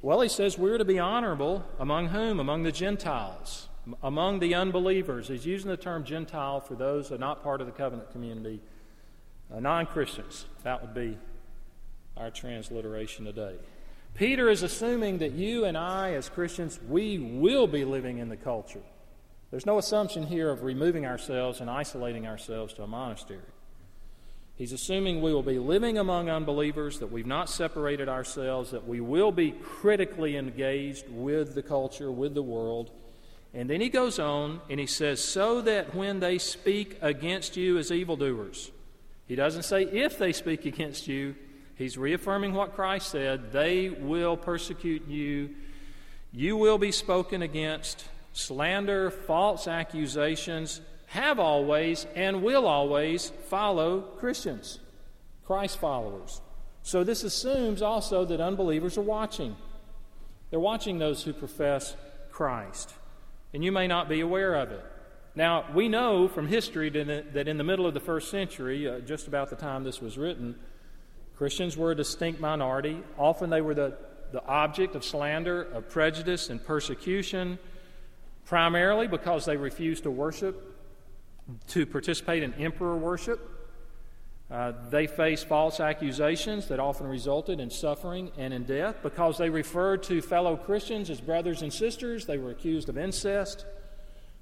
Well, 0.00 0.20
he 0.20 0.28
says 0.28 0.58
we're 0.58 0.78
to 0.78 0.84
be 0.84 0.98
honorable 0.98 1.64
among 1.78 2.08
whom? 2.08 2.40
Among 2.40 2.62
the 2.62 2.72
Gentiles, 2.72 3.68
among 4.02 4.38
the 4.38 4.54
unbelievers. 4.54 5.28
He's 5.28 5.46
using 5.46 5.70
the 5.70 5.76
term 5.76 6.04
Gentile 6.04 6.60
for 6.60 6.74
those 6.74 7.08
that 7.08 7.16
are 7.16 7.18
not 7.18 7.42
part 7.42 7.60
of 7.60 7.66
the 7.66 7.72
covenant 7.72 8.10
community, 8.12 8.60
uh, 9.52 9.60
non 9.60 9.86
Christians. 9.86 10.46
That 10.62 10.80
would 10.82 10.94
be 10.94 11.18
our 12.16 12.30
transliteration 12.30 13.24
today. 13.24 13.56
Peter 14.14 14.48
is 14.48 14.62
assuming 14.62 15.18
that 15.18 15.32
you 15.32 15.64
and 15.64 15.76
I, 15.76 16.12
as 16.12 16.28
Christians, 16.28 16.78
we 16.88 17.18
will 17.18 17.66
be 17.66 17.84
living 17.84 18.18
in 18.18 18.28
the 18.28 18.36
culture. 18.36 18.82
There's 19.50 19.66
no 19.66 19.78
assumption 19.78 20.26
here 20.26 20.50
of 20.50 20.62
removing 20.62 21.04
ourselves 21.04 21.60
and 21.60 21.68
isolating 21.68 22.26
ourselves 22.26 22.74
to 22.74 22.84
a 22.84 22.86
monastery. 22.86 23.40
He's 24.56 24.72
assuming 24.72 25.20
we 25.20 25.34
will 25.34 25.42
be 25.42 25.58
living 25.58 25.98
among 25.98 26.30
unbelievers, 26.30 27.00
that 27.00 27.10
we've 27.10 27.26
not 27.26 27.50
separated 27.50 28.08
ourselves, 28.08 28.70
that 28.70 28.86
we 28.86 29.00
will 29.00 29.32
be 29.32 29.50
critically 29.50 30.36
engaged 30.36 31.08
with 31.08 31.56
the 31.56 31.62
culture, 31.62 32.10
with 32.12 32.34
the 32.34 32.42
world, 32.42 32.92
And 33.56 33.70
then 33.70 33.80
he 33.80 33.88
goes 33.88 34.18
on 34.18 34.60
and 34.68 34.80
he 34.80 34.86
says, 34.86 35.22
So 35.22 35.60
that 35.62 35.94
when 35.94 36.18
they 36.18 36.38
speak 36.38 36.98
against 37.00 37.56
you 37.56 37.78
as 37.78 37.92
evildoers, 37.92 38.72
he 39.26 39.34
doesn't 39.34 39.62
say 39.62 39.84
if 39.84 40.18
they 40.18 40.32
speak 40.32 40.66
against 40.66 41.08
you, 41.08 41.34
he's 41.76 41.98
reaffirming 41.98 42.54
what 42.54 42.74
Christ 42.74 43.10
said 43.10 43.52
they 43.52 43.88
will 43.88 44.36
persecute 44.36 45.06
you, 45.08 45.50
you 46.32 46.56
will 46.56 46.78
be 46.78 46.92
spoken 46.92 47.42
against, 47.42 48.04
slander, 48.32 49.10
false 49.10 49.68
accusations 49.68 50.80
have 51.06 51.38
always 51.38 52.06
and 52.16 52.42
will 52.42 52.66
always 52.66 53.30
follow 53.48 54.00
Christians, 54.00 54.80
Christ 55.46 55.78
followers. 55.78 56.40
So 56.82 57.04
this 57.04 57.22
assumes 57.22 57.82
also 57.82 58.24
that 58.24 58.40
unbelievers 58.40 58.98
are 58.98 59.02
watching. 59.02 59.56
They're 60.50 60.60
watching 60.60 60.98
those 60.98 61.22
who 61.22 61.32
profess 61.32 61.96
Christ 62.30 62.92
and 63.54 63.64
you 63.64 63.70
may 63.70 63.86
not 63.86 64.08
be 64.08 64.20
aware 64.20 64.56
of 64.56 64.72
it. 64.72 64.84
Now, 65.36 65.64
we 65.74 65.88
know 65.88 66.28
from 66.28 66.46
history 66.46 66.90
that 66.90 67.48
in 67.48 67.58
the 67.58 67.64
middle 67.64 67.86
of 67.86 67.94
the 67.94 68.00
first 68.00 68.30
century, 68.30 68.88
uh, 68.88 69.00
just 69.00 69.26
about 69.26 69.50
the 69.50 69.56
time 69.56 69.82
this 69.82 70.00
was 70.00 70.16
written, 70.16 70.54
Christians 71.36 71.76
were 71.76 71.90
a 71.90 71.96
distinct 71.96 72.40
minority. 72.40 73.02
Often 73.18 73.50
they 73.50 73.60
were 73.60 73.74
the, 73.74 73.96
the 74.30 74.44
object 74.46 74.94
of 74.94 75.04
slander, 75.04 75.62
of 75.62 75.88
prejudice, 75.90 76.50
and 76.50 76.64
persecution, 76.64 77.58
primarily 78.44 79.08
because 79.08 79.44
they 79.44 79.56
refused 79.56 80.04
to 80.04 80.10
worship, 80.10 80.76
to 81.68 81.84
participate 81.84 82.44
in 82.44 82.54
emperor 82.54 82.96
worship. 82.96 83.50
Uh, 84.48 84.72
they 84.90 85.08
faced 85.08 85.48
false 85.48 85.80
accusations 85.80 86.68
that 86.68 86.78
often 86.78 87.08
resulted 87.08 87.58
in 87.58 87.70
suffering 87.70 88.30
and 88.38 88.54
in 88.54 88.62
death. 88.62 89.02
Because 89.02 89.36
they 89.38 89.50
referred 89.50 90.04
to 90.04 90.22
fellow 90.22 90.56
Christians 90.56 91.10
as 91.10 91.20
brothers 91.20 91.62
and 91.62 91.72
sisters, 91.72 92.26
they 92.26 92.38
were 92.38 92.52
accused 92.52 92.88
of 92.88 92.96
incest. 92.96 93.64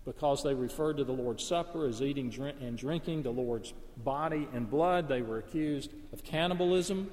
Because 0.05 0.43
they 0.43 0.55
referred 0.55 0.97
to 0.97 1.05
the 1.05 1.13
Lord's 1.13 1.45
Supper 1.45 1.87
as 1.87 2.03
eating 2.03 2.35
and 2.61 2.77
drinking 2.77 3.23
the 3.23 3.31
Lord's 3.31 3.73
body 3.99 4.49
and 4.53 4.69
blood, 4.69 5.09
they 5.09 5.23
were 5.23 5.39
accused 5.39 5.93
of 6.13 6.25
cannibalism. 6.25 7.11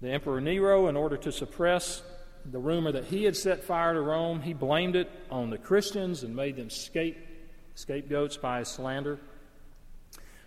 The 0.00 0.10
Emperor 0.10 0.40
Nero, 0.40 0.86
in 0.86 0.96
order 0.96 1.16
to 1.16 1.32
suppress 1.32 2.02
the 2.44 2.58
rumor 2.58 2.92
that 2.92 3.06
he 3.06 3.24
had 3.24 3.36
set 3.36 3.64
fire 3.64 3.94
to 3.94 4.00
Rome, 4.00 4.42
he 4.42 4.52
blamed 4.52 4.94
it 4.94 5.10
on 5.28 5.50
the 5.50 5.58
Christians 5.58 6.22
and 6.22 6.36
made 6.36 6.56
them 6.56 6.70
scape, 6.70 7.18
scapegoats 7.74 8.36
by 8.36 8.60
his 8.60 8.68
slander. 8.68 9.18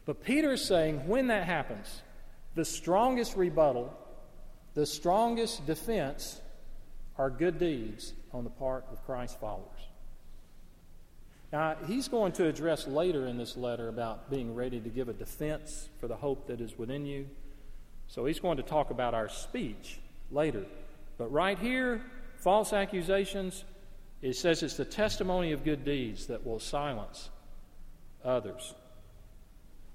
But 0.05 0.23
Peter 0.23 0.53
is 0.53 0.63
saying 0.63 1.07
when 1.07 1.27
that 1.27 1.43
happens, 1.43 2.01
the 2.55 2.65
strongest 2.65 3.35
rebuttal, 3.35 3.93
the 4.73 4.85
strongest 4.85 5.65
defense 5.67 6.39
are 7.17 7.29
good 7.29 7.59
deeds 7.59 8.13
on 8.33 8.43
the 8.43 8.49
part 8.49 8.85
of 8.91 9.05
Christ's 9.05 9.35
followers. 9.35 9.67
Now, 11.51 11.75
he's 11.85 12.07
going 12.07 12.31
to 12.33 12.47
address 12.47 12.87
later 12.87 13.27
in 13.27 13.37
this 13.37 13.57
letter 13.57 13.89
about 13.89 14.29
being 14.29 14.55
ready 14.55 14.79
to 14.79 14.89
give 14.89 15.09
a 15.09 15.13
defense 15.13 15.89
for 15.99 16.07
the 16.07 16.15
hope 16.15 16.47
that 16.47 16.61
is 16.61 16.77
within 16.77 17.05
you. 17.05 17.27
So 18.07 18.25
he's 18.25 18.39
going 18.39 18.57
to 18.57 18.63
talk 18.63 18.89
about 18.89 19.13
our 19.13 19.27
speech 19.27 19.99
later. 20.31 20.65
But 21.17 21.31
right 21.31 21.59
here, 21.59 22.01
false 22.37 22.71
accusations, 22.71 23.65
it 24.21 24.35
says 24.35 24.63
it's 24.63 24.77
the 24.77 24.85
testimony 24.85 25.51
of 25.51 25.65
good 25.65 25.83
deeds 25.83 26.27
that 26.27 26.45
will 26.45 26.59
silence 26.59 27.29
others. 28.23 28.73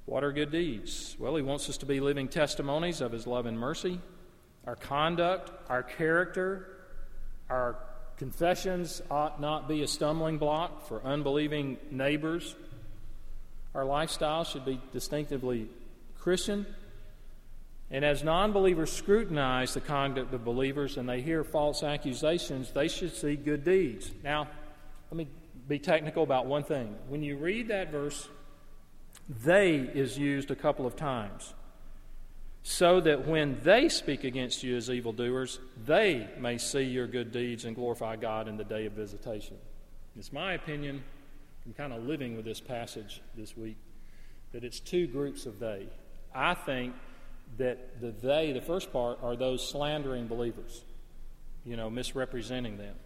What 0.04 0.24
are 0.24 0.32
good 0.32 0.52
deeds? 0.52 1.16
Well, 1.18 1.36
he 1.36 1.42
wants 1.42 1.68
us 1.68 1.78
to 1.78 1.86
be 1.86 2.00
living 2.00 2.28
testimonies 2.28 3.00
of 3.00 3.12
his 3.12 3.26
love 3.26 3.46
and 3.46 3.58
mercy. 3.58 3.98
Our 4.66 4.76
conduct, 4.76 5.50
our 5.70 5.82
character, 5.82 6.68
our 7.48 7.76
confessions 8.16 9.02
ought 9.10 9.40
not 9.40 9.68
be 9.68 9.82
a 9.82 9.86
stumbling 9.86 10.38
block 10.38 10.86
for 10.88 11.02
unbelieving 11.04 11.78
neighbors. 11.90 12.54
Our 13.74 13.84
lifestyle 13.84 14.44
should 14.44 14.64
be 14.64 14.80
distinctively 14.92 15.68
Christian. 16.18 16.66
And 17.90 18.04
as 18.04 18.24
non 18.24 18.52
believers 18.52 18.90
scrutinize 18.90 19.74
the 19.74 19.80
conduct 19.80 20.34
of 20.34 20.44
believers 20.44 20.96
and 20.96 21.08
they 21.08 21.20
hear 21.20 21.44
false 21.44 21.82
accusations, 21.82 22.70
they 22.72 22.88
should 22.88 23.14
see 23.14 23.36
good 23.36 23.64
deeds. 23.64 24.10
Now, 24.24 24.48
let 25.10 25.16
me 25.16 25.28
be 25.68 25.78
technical 25.78 26.22
about 26.22 26.46
one 26.46 26.64
thing. 26.64 26.96
When 27.08 27.22
you 27.22 27.36
read 27.36 27.68
that 27.68 27.92
verse, 27.92 28.28
they 29.28 29.76
is 29.76 30.18
used 30.18 30.50
a 30.50 30.56
couple 30.56 30.86
of 30.86 30.96
times. 30.96 31.54
So 32.68 33.00
that 33.02 33.28
when 33.28 33.60
they 33.62 33.88
speak 33.88 34.24
against 34.24 34.64
you 34.64 34.76
as 34.76 34.90
evildoers, 34.90 35.60
they 35.84 36.28
may 36.36 36.58
see 36.58 36.82
your 36.82 37.06
good 37.06 37.30
deeds 37.30 37.64
and 37.64 37.76
glorify 37.76 38.16
God 38.16 38.48
in 38.48 38.56
the 38.56 38.64
day 38.64 38.86
of 38.86 38.92
visitation. 38.92 39.56
It's 40.18 40.32
my 40.32 40.54
opinion, 40.54 41.04
I'm 41.64 41.74
kind 41.74 41.92
of 41.92 42.02
living 42.02 42.34
with 42.34 42.44
this 42.44 42.60
passage 42.60 43.22
this 43.36 43.56
week, 43.56 43.76
that 44.50 44.64
it's 44.64 44.80
two 44.80 45.06
groups 45.06 45.46
of 45.46 45.60
they. 45.60 45.86
I 46.34 46.54
think 46.54 46.94
that 47.56 48.00
the 48.00 48.10
they, 48.10 48.50
the 48.50 48.60
first 48.60 48.92
part, 48.92 49.20
are 49.22 49.36
those 49.36 49.66
slandering 49.70 50.26
believers, 50.26 50.82
you 51.64 51.76
know, 51.76 51.88
misrepresenting 51.88 52.78
them 52.78 52.96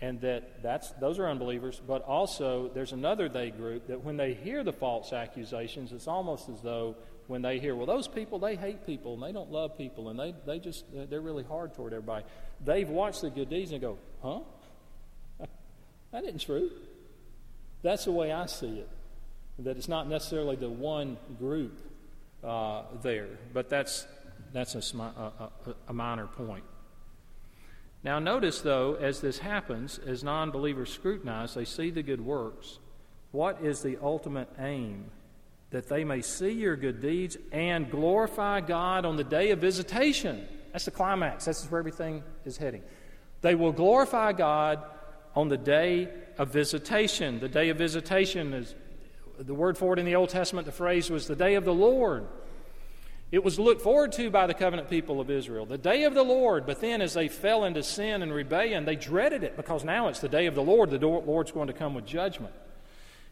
and 0.00 0.20
that 0.20 0.62
that's, 0.62 0.90
those 0.92 1.18
are 1.18 1.28
unbelievers, 1.28 1.80
but 1.86 2.02
also 2.02 2.70
there's 2.72 2.92
another 2.92 3.28
they 3.28 3.50
group 3.50 3.88
that 3.88 4.04
when 4.04 4.16
they 4.16 4.34
hear 4.34 4.62
the 4.62 4.72
false 4.72 5.12
accusations, 5.12 5.92
it's 5.92 6.06
almost 6.06 6.48
as 6.48 6.60
though 6.60 6.96
when 7.26 7.42
they 7.42 7.58
hear, 7.58 7.74
well, 7.74 7.86
those 7.86 8.08
people, 8.08 8.38
they 8.38 8.56
hate 8.56 8.86
people 8.86 9.14
and 9.14 9.22
they 9.22 9.32
don't 9.32 9.50
love 9.50 9.76
people 9.76 10.08
and 10.08 10.18
they, 10.18 10.34
they 10.46 10.58
just, 10.58 10.84
they're 10.92 11.20
really 11.20 11.44
hard 11.44 11.74
toward 11.74 11.92
everybody. 11.92 12.24
They've 12.64 12.88
watched 12.88 13.22
the 13.22 13.30
good 13.30 13.50
deeds 13.50 13.72
and 13.72 13.80
go, 13.80 13.98
huh? 14.22 14.40
that 16.12 16.24
isn't 16.24 16.40
true. 16.40 16.70
That's 17.82 18.04
the 18.04 18.12
way 18.12 18.32
I 18.32 18.46
see 18.46 18.78
it. 18.78 18.88
That 19.58 19.76
it's 19.76 19.88
not 19.88 20.08
necessarily 20.08 20.54
the 20.54 20.70
one 20.70 21.18
group 21.38 21.78
uh, 22.44 22.82
there, 23.02 23.28
but 23.52 23.68
that's, 23.68 24.06
that's 24.52 24.76
a, 24.76 25.00
a, 25.02 25.50
a 25.88 25.92
minor 25.92 26.28
point. 26.28 26.64
Now, 28.04 28.18
notice 28.18 28.60
though, 28.60 28.94
as 28.94 29.20
this 29.20 29.38
happens, 29.38 29.98
as 29.98 30.22
non 30.22 30.50
believers 30.50 30.92
scrutinize, 30.92 31.54
they 31.54 31.64
see 31.64 31.90
the 31.90 32.02
good 32.02 32.20
works. 32.20 32.78
What 33.32 33.62
is 33.62 33.82
the 33.82 33.98
ultimate 34.02 34.48
aim? 34.58 35.10
That 35.70 35.88
they 35.88 36.04
may 36.04 36.22
see 36.22 36.52
your 36.52 36.76
good 36.76 37.02
deeds 37.02 37.36
and 37.52 37.90
glorify 37.90 38.60
God 38.60 39.04
on 39.04 39.16
the 39.16 39.24
day 39.24 39.50
of 39.50 39.58
visitation. 39.58 40.46
That's 40.72 40.86
the 40.86 40.90
climax. 40.90 41.44
That's 41.44 41.64
where 41.70 41.78
everything 41.78 42.22
is 42.44 42.56
heading. 42.56 42.82
They 43.42 43.54
will 43.54 43.72
glorify 43.72 44.32
God 44.32 44.82
on 45.34 45.48
the 45.48 45.56
day 45.56 46.08
of 46.38 46.48
visitation. 46.48 47.38
The 47.40 47.48
day 47.48 47.68
of 47.68 47.78
visitation 47.78 48.54
is 48.54 48.74
the 49.38 49.54
word 49.54 49.78
for 49.78 49.92
it 49.92 49.98
in 49.98 50.06
the 50.06 50.16
Old 50.16 50.30
Testament, 50.30 50.66
the 50.66 50.72
phrase 50.72 51.10
was 51.10 51.26
the 51.26 51.36
day 51.36 51.54
of 51.54 51.64
the 51.64 51.74
Lord. 51.74 52.26
It 53.30 53.44
was 53.44 53.58
looked 53.58 53.82
forward 53.82 54.12
to 54.12 54.30
by 54.30 54.46
the 54.46 54.54
covenant 54.54 54.88
people 54.88 55.20
of 55.20 55.30
Israel, 55.30 55.66
the 55.66 55.76
day 55.76 56.04
of 56.04 56.14
the 56.14 56.22
Lord. 56.22 56.64
But 56.64 56.80
then, 56.80 57.02
as 57.02 57.12
they 57.12 57.28
fell 57.28 57.64
into 57.64 57.82
sin 57.82 58.22
and 58.22 58.32
rebellion, 58.32 58.86
they 58.86 58.96
dreaded 58.96 59.42
it 59.42 59.54
because 59.54 59.84
now 59.84 60.08
it's 60.08 60.20
the 60.20 60.30
day 60.30 60.46
of 60.46 60.54
the 60.54 60.62
Lord. 60.62 60.90
The 60.90 61.06
Lord's 61.06 61.52
going 61.52 61.66
to 61.66 61.74
come 61.74 61.94
with 61.94 62.06
judgment. 62.06 62.54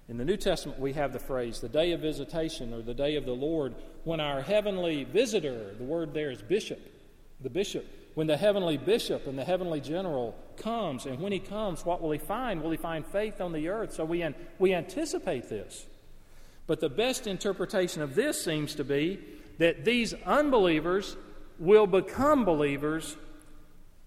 In 0.08 0.18
the 0.18 0.24
New 0.24 0.36
Testament, 0.36 0.78
we 0.78 0.92
have 0.92 1.12
the 1.12 1.18
phrase 1.18 1.60
the 1.60 1.68
day 1.68 1.92
of 1.92 2.00
visitation 2.00 2.74
or 2.74 2.82
the 2.82 2.94
day 2.94 3.16
of 3.16 3.24
the 3.24 3.32
Lord 3.32 3.74
when 4.04 4.20
our 4.20 4.42
heavenly 4.42 5.04
visitor, 5.04 5.74
the 5.78 5.84
word 5.84 6.12
there 6.12 6.30
is 6.30 6.42
bishop, 6.42 6.80
the 7.40 7.50
bishop, 7.50 7.84
when 8.14 8.26
the 8.26 8.36
heavenly 8.36 8.76
bishop 8.76 9.26
and 9.26 9.38
the 9.38 9.44
heavenly 9.44 9.80
general 9.80 10.36
comes. 10.58 11.06
And 11.06 11.20
when 11.20 11.32
he 11.32 11.38
comes, 11.38 11.84
what 11.84 12.02
will 12.02 12.12
he 12.12 12.18
find? 12.18 12.62
Will 12.62 12.70
he 12.70 12.76
find 12.76 13.04
faith 13.04 13.40
on 13.40 13.52
the 13.52 13.68
earth? 13.68 13.94
So 13.94 14.04
we, 14.04 14.22
an, 14.22 14.34
we 14.58 14.74
anticipate 14.74 15.48
this. 15.48 15.86
But 16.66 16.80
the 16.80 16.88
best 16.88 17.26
interpretation 17.26 18.02
of 18.02 18.14
this 18.14 18.42
seems 18.42 18.74
to 18.76 18.84
be 18.84 19.20
that 19.58 19.84
these 19.84 20.14
unbelievers 20.24 21.16
will 21.58 21.86
become 21.86 22.44
believers 22.44 23.16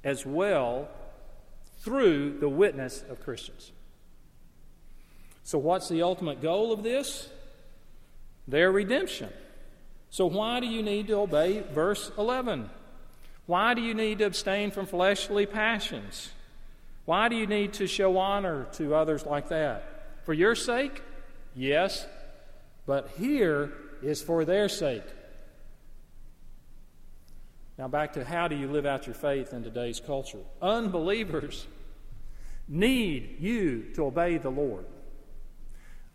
as 0.03 0.25
well 0.25 0.87
through 1.79 2.39
the 2.39 2.49
witness 2.49 3.03
of 3.09 3.21
Christians. 3.23 3.71
So, 5.43 5.57
what's 5.57 5.89
the 5.89 6.03
ultimate 6.03 6.41
goal 6.41 6.71
of 6.71 6.83
this? 6.83 7.29
Their 8.47 8.71
redemption. 8.71 9.29
So, 10.11 10.25
why 10.25 10.59
do 10.59 10.67
you 10.67 10.83
need 10.83 11.07
to 11.07 11.13
obey 11.13 11.63
verse 11.73 12.11
11? 12.17 12.69
Why 13.45 13.73
do 13.73 13.81
you 13.81 13.93
need 13.93 14.19
to 14.19 14.25
abstain 14.25 14.69
from 14.69 14.85
fleshly 14.85 15.45
passions? 15.45 16.29
Why 17.05 17.29
do 17.29 17.35
you 17.35 17.47
need 17.47 17.73
to 17.73 17.87
show 17.87 18.17
honor 18.17 18.67
to 18.73 18.93
others 18.93 19.25
like 19.25 19.49
that? 19.49 20.21
For 20.25 20.33
your 20.33 20.53
sake? 20.53 21.01
Yes. 21.55 22.05
But 22.85 23.09
here 23.17 23.71
is 24.03 24.21
for 24.21 24.45
their 24.45 24.69
sake. 24.69 25.03
Now, 27.79 27.87
back 27.87 28.11
to 28.13 28.25
how 28.25 28.49
do 28.49 28.57
you 28.57 28.67
live 28.67 28.85
out 28.85 29.07
your 29.07 29.13
faith 29.13 29.53
in 29.53 29.63
today's 29.63 30.01
culture? 30.01 30.41
Unbelievers 30.61 31.65
need 32.67 33.37
you 33.39 33.93
to 33.95 34.03
obey 34.03 34.37
the 34.37 34.49
Lord. 34.49 34.85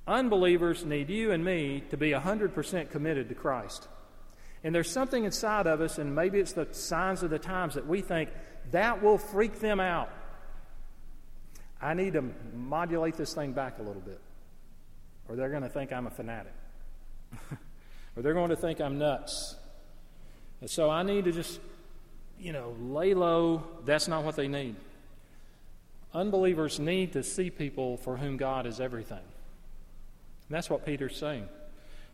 Unbelievers 0.06 0.84
need 0.84 1.08
you 1.08 1.32
and 1.32 1.42
me 1.42 1.82
to 1.88 1.96
be 1.96 2.10
100% 2.10 2.90
committed 2.90 3.30
to 3.30 3.34
Christ. 3.34 3.88
And 4.62 4.74
there's 4.74 4.90
something 4.90 5.24
inside 5.24 5.66
of 5.66 5.80
us, 5.80 5.96
and 5.96 6.14
maybe 6.14 6.38
it's 6.38 6.52
the 6.52 6.68
signs 6.72 7.22
of 7.22 7.30
the 7.30 7.38
times 7.38 7.76
that 7.76 7.86
we 7.86 8.02
think 8.02 8.28
that 8.70 9.02
will 9.02 9.16
freak 9.16 9.58
them 9.60 9.80
out. 9.80 10.10
I 11.80 11.94
need 11.94 12.12
to 12.12 12.30
modulate 12.52 13.16
this 13.16 13.32
thing 13.32 13.52
back 13.52 13.78
a 13.78 13.82
little 13.82 14.02
bit, 14.02 14.20
or 15.30 15.36
they're 15.36 15.48
going 15.48 15.62
to 15.62 15.70
think 15.70 15.94
I'm 15.94 16.06
a 16.06 16.10
fanatic, 16.10 16.52
or 18.16 18.22
they're 18.22 18.34
going 18.34 18.50
to 18.50 18.56
think 18.56 18.82
I'm 18.82 18.98
nuts. 18.98 19.56
So 20.66 20.90
I 20.90 21.02
need 21.02 21.24
to 21.24 21.32
just, 21.32 21.60
you 22.38 22.52
know, 22.52 22.74
lay 22.80 23.14
low. 23.14 23.62
That's 23.84 24.08
not 24.08 24.24
what 24.24 24.36
they 24.36 24.48
need. 24.48 24.76
Unbelievers 26.12 26.78
need 26.78 27.12
to 27.14 27.22
see 27.22 27.50
people 27.50 27.96
for 27.96 28.16
whom 28.16 28.36
God 28.36 28.66
is 28.66 28.80
everything. 28.80 29.18
And 29.18 30.56
that's 30.56 30.70
what 30.70 30.86
Peter's 30.86 31.16
saying. 31.16 31.48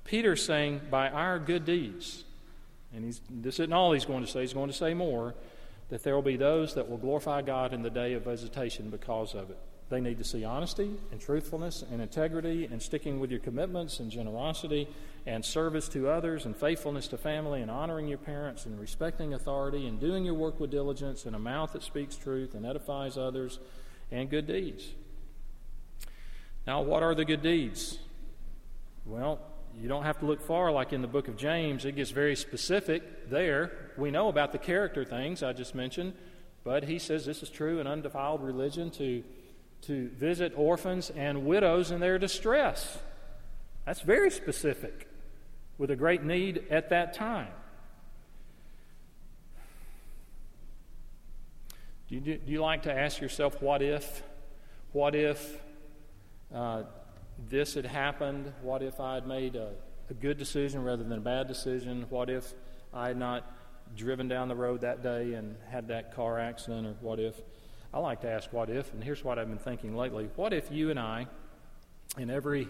Peter's 0.05 0.45
saying, 0.45 0.81
by 0.91 1.11
our 1.11 1.39
good 1.39 1.65
deeds, 1.65 2.25
and 2.95 3.05
he's, 3.05 3.21
this 3.29 3.61
isn't 3.61 3.73
all 3.73 3.93
he's 3.93 4.05
going 4.07 4.25
to 4.25 4.31
say, 4.31 4.41
he's 4.41 4.55
going 4.55 4.71
to 4.71 4.77
say 4.77 4.95
more, 4.95 5.35
that 5.91 6.03
there 6.03 6.15
will 6.15 6.23
be 6.23 6.37
those 6.37 6.75
that 6.75 6.89
will 6.89 6.97
glorify 6.97 7.43
God 7.43 7.75
in 7.75 7.83
the 7.83 7.91
day 7.91 8.15
of 8.15 8.25
visitation 8.25 8.91
because 8.91 9.35
of 9.35 9.51
it. 9.51 9.59
They 9.91 10.01
need 10.01 10.19
to 10.19 10.25
see 10.25 10.45
honesty 10.45 10.93
and 11.11 11.21
truthfulness 11.21 11.85
and 11.91 12.01
integrity 12.01 12.65
and 12.65 12.81
sticking 12.81 13.19
with 13.19 13.31
your 13.31 13.41
commitments 13.41 13.99
and 13.99 14.11
generosity 14.11 14.89
and 15.27 15.45
service 15.45 15.89
to 15.89 16.09
others 16.09 16.47
and 16.47 16.57
faithfulness 16.57 17.09
to 17.09 17.19
family 17.19 17.61
and 17.61 17.71
honoring 17.71 18.07
your 18.07 18.19
parents 18.19 18.67
and 18.67 18.79
respecting 18.81 19.35
authority 19.35 19.89
and 19.89 20.01
doing 20.01 20.25
your 20.25 20.35
work 20.35 20.61
with 20.61 20.71
diligence 20.71 21.27
and 21.27 21.35
a 21.35 21.39
mouth 21.39 21.73
that 21.73 21.83
speaks 21.83 22.17
truth 22.17 22.55
and 22.55 22.65
edifies 22.65 23.19
others 23.19 23.59
and 24.13 24.31
good 24.31 24.47
deeds. 24.47 24.87
Now, 26.67 26.83
what 26.83 27.03
are 27.03 27.15
the 27.15 27.25
good 27.25 27.43
deeds? 27.43 27.99
Well, 29.05 29.41
you 29.77 29.89
don't 29.89 30.05
have 30.05 30.19
to 30.21 30.27
look 30.27 30.41
far, 30.41 30.71
like 30.71 30.93
in 30.93 31.03
the 31.03 31.09
book 31.09 31.27
of 31.27 31.37
James. 31.37 31.85
It 31.85 31.97
gets 31.97 32.11
very 32.11 32.37
specific 32.37 33.29
there. 33.29 33.73
We 33.97 34.11
know 34.11 34.29
about 34.29 34.53
the 34.53 34.59
character 34.59 35.05
things 35.05 35.43
I 35.43 35.53
just 35.53 35.75
mentioned, 35.75 36.13
but 36.63 36.85
he 36.85 36.99
says 36.99 37.27
this 37.27 37.43
is 37.43 37.51
true 37.51 37.81
in 37.81 37.87
undefiled 37.87 38.43
religion 38.43 38.91
to, 38.93 39.25
to 39.83 40.09
visit 40.11 40.53
orphans 40.57 41.11
and 41.11 41.47
widows 41.47 41.91
in 41.91 42.01
their 42.01 42.19
distress. 42.19 42.99
That's 43.87 44.01
very 44.03 44.31
specific 44.31 45.09
with 45.79 45.91
a 45.91 45.97
great 45.97 46.23
need 46.23 46.65
at 46.71 46.91
that 46.91 47.15
time. 47.15 47.49
Do 52.09 52.17
you, 52.17 52.21
do 52.21 52.53
you 52.53 52.61
like 52.61 52.83
to 52.83 52.93
ask 52.93 53.21
yourself, 53.21 53.63
what 53.63 53.83
if? 53.83 54.23
What 54.93 55.15
if 55.15 55.61
uh, 56.53 56.83
this 57.49 57.75
had 57.75 57.87
happened? 57.87 58.53
What 58.63 58.83
if 58.83 58.99
I 58.99 59.15
had 59.15 59.27
made 59.27 59.55
a, 59.55 59.73
a 60.11 60.15
good 60.15 60.37
decision 60.37 60.83
rather 60.83 61.05
than 61.05 61.19
a 61.19 61.21
bad 61.21 61.47
decision? 61.47 62.07
What 62.11 62.29
if 62.29 62.53
I 62.93 63.09
had 63.09 63.17
not 63.17 63.51
driven 63.97 64.27
down 64.29 64.49
the 64.49 64.57
road 64.57 64.81
that 64.81 65.03
day 65.03 65.35
and 65.35 65.57
had 65.71 65.89
that 65.89 66.15
car 66.15 66.39
accident? 66.39 66.87
Or 66.87 66.95
what 67.01 67.21
if? 67.21 67.41
I 67.93 67.99
like 67.99 68.21
to 68.21 68.31
ask 68.31 68.53
what 68.53 68.71
if, 68.71 68.93
and 68.93 69.03
here's 69.03 69.25
what 69.25 69.39
I've 69.39 69.49
been 69.49 69.59
thinking 69.59 69.97
lately. 69.97 70.31
What 70.37 70.53
if 70.53 70.71
you 70.71 70.91
and 70.91 70.99
I, 70.99 71.27
and 72.17 72.31
every 72.31 72.69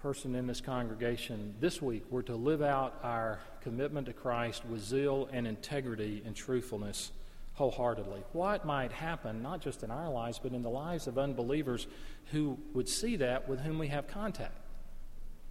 person 0.00 0.34
in 0.34 0.46
this 0.46 0.60
congregation 0.60 1.54
this 1.60 1.82
week, 1.82 2.04
were 2.10 2.22
to 2.22 2.34
live 2.34 2.62
out 2.62 2.98
our 3.02 3.40
commitment 3.60 4.06
to 4.06 4.12
Christ 4.12 4.64
with 4.64 4.82
zeal 4.82 5.28
and 5.32 5.46
integrity 5.46 6.22
and 6.24 6.34
truthfulness? 6.34 7.12
wholeheartedly. 7.54 8.22
What 8.32 8.64
might 8.66 8.92
happen, 8.92 9.42
not 9.42 9.60
just 9.60 9.82
in 9.82 9.90
our 9.90 10.10
lives, 10.10 10.38
but 10.42 10.52
in 10.52 10.62
the 10.62 10.70
lives 10.70 11.06
of 11.06 11.18
unbelievers 11.18 11.86
who 12.32 12.58
would 12.74 12.88
see 12.88 13.16
that 13.16 13.48
with 13.48 13.60
whom 13.60 13.78
we 13.78 13.88
have 13.88 14.08
contact? 14.08 14.56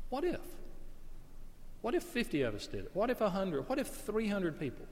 What 0.09 0.23
if? 0.23 0.41
What 1.81 1.95
if 1.95 2.03
50 2.03 2.41
of 2.43 2.55
us 2.55 2.67
did 2.67 2.85
it? 2.85 2.91
What 2.93 3.09
if 3.09 3.21
100? 3.21 3.67
What 3.67 3.79
if 3.79 3.87
300 3.87 4.59
people? 4.59 4.85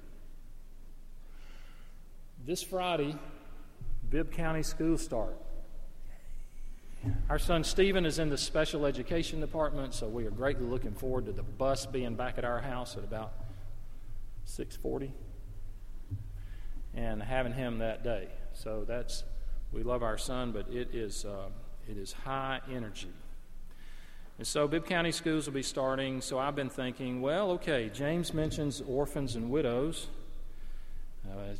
This 2.46 2.64
Friday, 2.64 3.16
Bibb 4.12 4.34
County 4.34 4.62
schools 4.62 5.02
start. 5.02 5.38
Our 7.30 7.40
son 7.40 7.64
Stephen 7.64 8.06
is 8.06 8.20
in 8.20 8.28
the 8.28 8.38
special 8.38 8.86
education 8.86 9.40
department, 9.40 9.94
so 9.94 10.10
we 10.10 10.26
are 10.26 10.32
greatly 10.32 10.66
looking 10.66 10.94
forward 10.94 11.28
to 11.28 11.32
the 11.32 11.44
bus 11.44 11.86
being 11.86 12.16
back 12.16 12.38
at 12.38 12.44
our 12.44 12.60
house 12.60 12.98
at 12.98 13.06
about 13.06 13.32
640 14.44 15.14
and 16.94 17.24
having 17.24 17.54
him 17.54 17.78
that 17.78 18.04
day. 18.04 18.28
So 18.52 18.84
that's 18.86 19.24
we 19.72 19.82
love 19.82 20.04
our 20.04 20.18
son, 20.18 20.52
but 20.52 20.68
it 20.70 20.94
is 20.94 21.24
uh, 21.24 21.48
it 21.90 21.96
is 21.96 22.12
high 22.12 22.60
energy. 22.70 23.14
And 24.38 24.46
so 24.46 24.68
Bibb 24.68 24.86
County 24.86 25.14
schools 25.14 25.46
will 25.46 25.54
be 25.54 25.64
starting. 25.64 26.20
So 26.20 26.38
I've 26.38 26.56
been 26.56 26.70
thinking, 26.70 27.22
well, 27.22 27.52
okay, 27.52 27.90
James 27.94 28.34
mentions 28.34 28.82
orphans 28.82 29.38
and 29.38 29.50
widows. 29.50 30.08
Uh, 31.26 31.54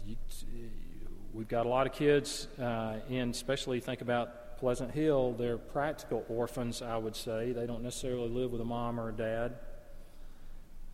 we've 1.34 1.48
got 1.48 1.66
a 1.66 1.70
lot 1.70 1.88
of 1.88 1.94
kids 1.94 2.48
uh, 2.60 2.96
in, 3.10 3.30
especially 3.30 3.80
think 3.80 4.02
about 4.02 4.58
Pleasant 4.58 4.92
Hill. 4.92 5.34
They're 5.34 5.58
practical 5.58 6.26
orphans, 6.30 6.82
I 6.82 6.98
would 6.98 7.16
say. 7.16 7.52
They 7.52 7.66
don't 7.66 7.84
necessarily 7.84 8.30
live 8.30 8.52
with 8.52 8.62
a 8.62 8.66
mom 8.66 9.00
or 9.00 9.10
a 9.10 9.14
dad. 9.14 9.56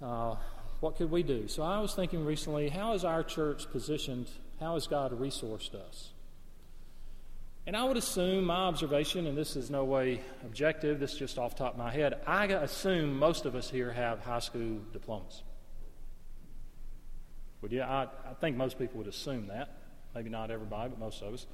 Uh, 0.02 0.36
what 0.80 0.96
could 0.96 1.10
we 1.10 1.24
do? 1.24 1.48
So 1.48 1.64
I 1.64 1.80
was 1.80 1.94
thinking 1.96 2.24
recently, 2.26 2.70
how 2.70 2.94
is 2.94 3.04
our 3.04 3.24
church 3.24 3.70
positioned? 3.72 4.28
How 4.60 4.76
has 4.76 4.88
God 4.88 5.12
resourced 5.20 5.74
us? 5.76 6.12
And 7.66 7.76
I 7.76 7.84
would 7.84 7.98
assume 7.98 8.46
my 8.46 8.56
observation, 8.56 9.28
and 9.28 9.38
this 9.38 9.58
is 9.58 9.70
no 9.70 9.84
way 9.84 10.22
objective, 10.46 11.00
this 11.00 11.14
is 11.14 11.20
just 11.20 11.38
off 11.38 11.56
top 11.56 11.74
of 11.74 11.78
my 11.78 11.92
head, 11.92 12.22
I 12.26 12.46
assume 12.46 13.20
most 13.20 13.46
of 13.46 13.56
us 13.56 13.70
here 13.70 13.92
have 13.92 14.20
high 14.22 14.40
school 14.40 14.80
diplomas. 14.94 15.44
Would 17.62 17.74
you? 17.74 17.82
I, 17.82 18.04
I 18.04 18.34
think 18.40 18.56
most 18.56 18.80
people 18.80 19.00
would 19.00 19.08
assume 19.08 19.48
that. 19.48 19.70
Maybe 20.16 20.30
not 20.30 20.52
everybody, 20.52 20.90
but 20.90 21.00
most 21.00 21.22
of 21.22 21.34
us. 21.34 21.46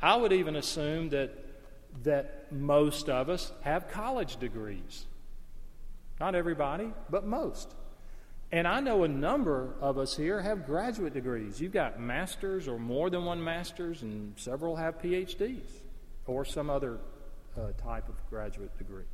I 0.00 0.16
would 0.16 0.32
even 0.32 0.56
assume 0.56 1.10
that, 1.10 1.30
that 2.04 2.52
most 2.52 3.08
of 3.08 3.28
us 3.28 3.52
have 3.62 3.90
college 3.90 4.36
degrees. 4.36 5.06
Not 6.20 6.34
everybody, 6.34 6.92
but 7.10 7.26
most. 7.26 7.74
And 8.50 8.66
I 8.66 8.80
know 8.80 9.04
a 9.04 9.08
number 9.08 9.74
of 9.80 9.98
us 9.98 10.16
here 10.16 10.40
have 10.40 10.64
graduate 10.64 11.12
degrees. 11.12 11.60
You've 11.60 11.72
got 11.72 12.00
masters 12.00 12.66
or 12.66 12.78
more 12.78 13.10
than 13.10 13.24
one 13.24 13.42
master's, 13.42 14.02
and 14.02 14.32
several 14.36 14.76
have 14.76 15.00
PhDs 15.02 15.66
or 16.26 16.44
some 16.44 16.70
other 16.70 16.98
uh, 17.56 17.72
type 17.82 18.08
of 18.08 18.14
graduate 18.30 18.76
degree. 18.78 19.04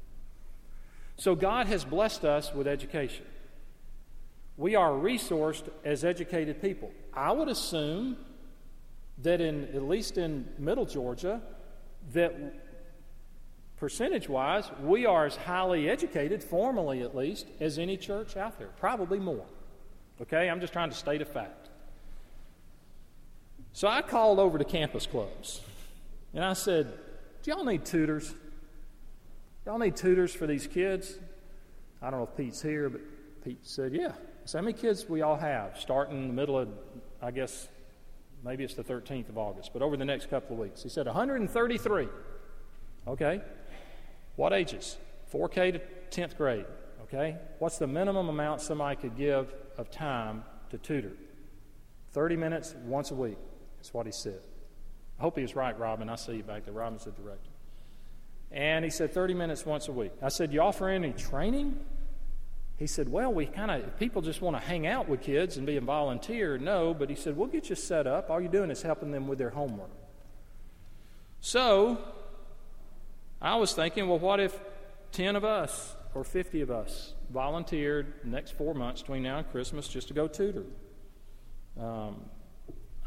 So 1.17 1.35
God 1.35 1.67
has 1.67 1.85
blessed 1.85 2.25
us 2.25 2.53
with 2.53 2.67
education. 2.67 3.25
We 4.57 4.77
are 4.77 4.91
resourced 4.91 5.69
as 5.85 6.05
educated 6.05 6.61
people. 6.63 6.93
I 7.13 7.33
would 7.33 7.49
assume 7.49 8.17
that 9.25 9.41
in 9.41 9.65
at 9.75 9.83
least 9.83 10.17
in 10.17 10.47
middle 10.59 10.87
Georgia, 10.87 11.41
that 12.13 12.35
percentage 13.77 14.29
wise, 14.29 14.71
we 14.83 15.05
are 15.05 15.27
as 15.27 15.37
highly 15.37 15.91
educated, 15.91 16.43
formally 16.43 17.03
at 17.03 17.17
least, 17.17 17.47
as 17.61 17.79
any 17.79 17.97
church 17.97 18.37
out 18.37 18.59
there. 18.59 18.69
Probably 18.79 19.19
more. 19.19 19.45
Okay? 20.23 20.49
I'm 20.49 20.61
just 20.61 20.73
trying 20.73 20.91
to 20.91 20.97
state 20.97 21.21
a 21.21 21.25
fact. 21.25 21.69
So 23.73 23.89
I 23.89 24.03
called 24.03 24.39
over 24.39 24.57
to 24.59 24.65
campus 24.65 25.07
clubs 25.07 25.61
and 26.33 26.45
I 26.45 26.53
said, 26.53 26.93
Do 27.43 27.51
y'all 27.51 27.65
need 27.65 27.85
tutors? 27.85 28.33
Y'all 29.67 29.79
need 29.79 29.97
tutors 29.97 30.35
for 30.35 30.47
these 30.47 30.67
kids? 30.67 31.19
I 32.01 32.11
don't 32.11 32.21
know 32.21 32.29
if 32.31 32.37
Pete's 32.37 32.63
here, 32.63 32.89
but 32.89 33.01
Pete 33.43 33.67
said, 33.67 33.95
Yeah. 33.95 34.13
So, 34.45 34.59
how 34.59 34.65
many 34.65 34.75
kids 34.75 35.09
we 35.09 35.23
all 35.23 35.37
have 35.37 35.79
starting 35.81 36.19
in 36.19 36.29
the 36.29 36.35
middle 36.35 36.59
of, 36.59 36.69
I 37.23 37.31
guess, 37.31 37.69
maybe 38.45 38.65
it's 38.65 38.75
the 38.75 38.85
13th 38.85 39.29
of 39.29 39.39
August, 39.39 39.71
but 39.73 39.83
over 39.83 39.97
the 39.97 40.05
next 40.05 40.31
couple 40.31 40.55
of 40.55 40.61
weeks? 40.61 40.83
He 40.83 40.89
said 40.89 41.07
133. 41.07 42.09
Okay. 43.07 43.41
What 44.37 44.53
ages? 44.53 44.97
4K 45.33 45.73
to 45.73 45.81
10th 46.21 46.37
grade, 46.37 46.67
okay? 47.03 47.37
What's 47.59 47.79
the 47.79 47.87
minimum 47.87 48.29
amount 48.29 48.61
somebody 48.61 48.97
could 48.97 49.17
give 49.17 49.53
of 49.77 49.91
time 49.91 50.45
to 50.71 50.79
tutor? 50.79 51.13
30 52.13 52.37
minutes 52.37 52.75
once 52.85 53.11
a 53.11 53.15
week. 53.15 53.39
That's 53.77 53.93
what 53.93 54.07
he 54.07 54.13
said. 54.13 54.41
I 55.19 55.23
hope 55.23 55.37
he 55.37 55.43
was 55.43 55.57
right, 55.57 55.79
Robin. 55.79 56.09
I 56.09 56.17
see 56.17 56.37
you 56.37 56.43
back 56.43 56.65
there. 56.65 56.75
Robin's 56.75 57.05
the 57.05 57.11
director. 57.13 57.51
And 58.51 58.85
he 58.85 58.91
said 58.91 59.13
30 59.13 59.35
minutes 59.35 59.67
once 59.67 59.89
a 59.89 59.93
week. 59.93 60.13
I 60.23 60.29
said, 60.29 60.53
You 60.53 60.61
offer 60.61 60.89
any 60.89 61.13
training? 61.13 61.79
He 62.77 62.87
said, 62.87 63.09
Well, 63.09 63.33
we 63.33 63.47
kind 63.47 63.71
of, 63.71 63.99
people 63.99 64.21
just 64.21 64.43
want 64.43 64.57
to 64.57 64.63
hang 64.63 64.87
out 64.87 65.09
with 65.09 65.23
kids 65.23 65.57
and 65.57 65.67
be 65.67 65.77
a 65.77 65.81
volunteer. 65.81 66.59
No, 66.59 66.93
but 66.93 67.09
he 67.09 67.15
said, 67.15 67.37
We'll 67.37 67.49
get 67.49 67.71
you 67.71 67.77
set 67.77 68.07
up. 68.07 68.31
All 68.31 68.41
you're 68.41 68.51
doing 68.51 68.71
is 68.71 68.83
helping 68.83 69.13
them 69.13 69.29
with 69.29 69.39
their 69.39 69.51
homework. 69.51 69.91
So 71.41 71.99
I 73.41 73.57
was 73.57 73.75
thinking, 73.75 74.09
well, 74.09 74.19
what 74.19 74.41
if 74.41 74.59
10 75.13 75.37
of 75.37 75.45
us 75.45 75.95
or 76.15 76.25
50 76.25 76.63
of 76.63 76.71
us 76.71 77.13
volunteered 77.31 78.25
next 78.25 78.53
four 78.53 78.75
months 78.75 79.03
between 79.03 79.23
now 79.23 79.39
and 79.39 79.51
Christmas 79.51 79.87
just 79.87 80.09
to 80.09 80.15
go 80.15 80.27
tutor? 80.27 80.65
Um, 81.79 82.23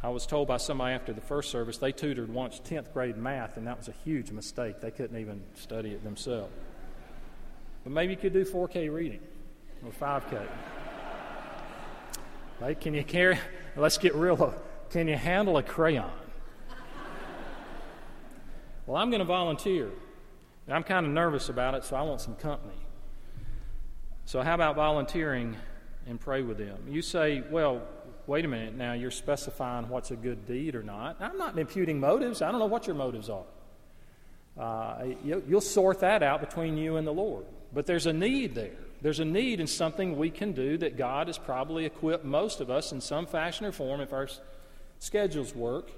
I 0.03 0.09
was 0.09 0.27
told 0.27 0.47
by 0.47 0.57
somebody 0.57 0.93
after 0.93 1.11
the 1.11 1.21
first 1.21 1.49
service 1.49 1.79
they 1.79 1.91
tutored 1.91 2.31
once 2.31 2.61
10th 2.63 2.93
grade 2.93 3.17
math, 3.17 3.57
and 3.57 3.65
that 3.65 3.79
was 3.79 3.87
a 3.87 3.95
huge 4.05 4.29
mistake. 4.31 4.79
They 4.79 4.91
couldn't 4.91 5.17
even 5.19 5.41
study 5.55 5.89
it 5.89 6.03
themselves. 6.03 6.53
But 7.83 7.91
maybe 7.91 8.13
you 8.13 8.19
could 8.19 8.33
do 8.33 8.45
4K 8.45 8.93
reading 8.93 9.21
or 9.85 9.91
5K. 9.91 10.47
Right? 12.59 12.79
Can 12.79 12.93
you 12.93 13.03
carry? 13.03 13.37
Let's 13.75 13.97
get 13.97 14.15
real. 14.15 14.53
Can 14.89 15.07
you 15.07 15.15
handle 15.15 15.57
a 15.57 15.63
crayon? 15.63 16.09
Well, 18.87 18.95
I'm 18.95 19.09
going 19.09 19.19
to 19.19 19.25
volunteer. 19.25 19.91
And 20.65 20.75
I'm 20.75 20.83
kind 20.83 21.05
of 21.05 21.11
nervous 21.11 21.49
about 21.49 21.75
it, 21.75 21.83
so 21.83 21.95
I 21.95 22.01
want 22.01 22.21
some 22.21 22.35
company. 22.35 22.73
So, 24.25 24.41
how 24.41 24.53
about 24.53 24.75
volunteering 24.75 25.55
and 26.07 26.19
pray 26.19 26.41
with 26.41 26.57
them? 26.57 26.77
You 26.87 27.01
say, 27.01 27.43
well, 27.49 27.81
wait 28.27 28.43
a 28.43 28.47
minute, 28.47 28.75
now 28.75 28.93
you're 28.93 29.11
specifying 29.11 29.87
what's 29.87 30.11
a 30.11 30.15
good 30.15 30.45
deed 30.45 30.75
or 30.75 30.83
not. 30.83 31.17
I'm 31.21 31.37
not 31.37 31.57
imputing 31.57 31.99
motives. 31.99 32.41
I 32.41 32.51
don't 32.51 32.59
know 32.59 32.65
what 32.65 32.87
your 32.87 32.95
motives 32.95 33.29
are. 33.29 33.45
Uh, 34.57 35.13
you'll 35.23 35.61
sort 35.61 35.99
that 35.99 36.23
out 36.23 36.41
between 36.41 36.77
you 36.77 36.97
and 36.97 37.05
the 37.05 37.13
Lord. 37.13 37.45
But 37.73 37.85
there's 37.85 38.05
a 38.05 38.13
need 38.13 38.55
there. 38.55 38.71
There's 39.01 39.19
a 39.19 39.25
need 39.25 39.59
in 39.59 39.67
something 39.67 40.17
we 40.17 40.29
can 40.29 40.53
do 40.53 40.77
that 40.77 40.97
God 40.97 41.27
has 41.27 41.37
probably 41.37 41.85
equipped 41.85 42.25
most 42.25 42.61
of 42.61 42.69
us 42.69 42.91
in 42.91 43.01
some 43.01 43.25
fashion 43.27 43.65
or 43.65 43.71
form, 43.71 44.01
if 44.01 44.11
our 44.11 44.27
schedules 44.99 45.53
work, 45.53 45.91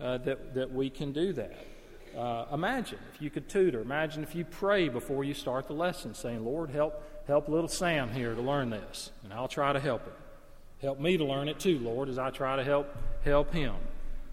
uh, 0.00 0.18
that, 0.18 0.54
that 0.54 0.72
we 0.72 0.88
can 0.88 1.12
do 1.12 1.32
that. 1.34 1.56
Uh, 2.16 2.46
imagine 2.52 2.98
if 3.14 3.22
you 3.22 3.30
could 3.30 3.48
tutor. 3.48 3.80
Imagine 3.80 4.22
if 4.22 4.34
you 4.34 4.44
pray 4.44 4.88
before 4.88 5.22
you 5.22 5.34
start 5.34 5.66
the 5.66 5.74
lesson, 5.74 6.14
saying, 6.14 6.44
Lord, 6.44 6.70
help, 6.70 7.02
help 7.26 7.48
little 7.48 7.68
Sam 7.68 8.10
here 8.10 8.34
to 8.34 8.40
learn 8.40 8.70
this, 8.70 9.12
and 9.22 9.32
I'll 9.32 9.48
try 9.48 9.72
to 9.72 9.80
help 9.80 10.04
him. 10.04 10.14
Help 10.80 10.98
me 10.98 11.16
to 11.18 11.24
learn 11.24 11.48
it 11.48 11.60
too, 11.60 11.78
Lord, 11.78 12.08
as 12.08 12.18
I 12.18 12.30
try 12.30 12.56
to 12.56 12.64
help, 12.64 12.88
help 13.22 13.52
him. 13.52 13.74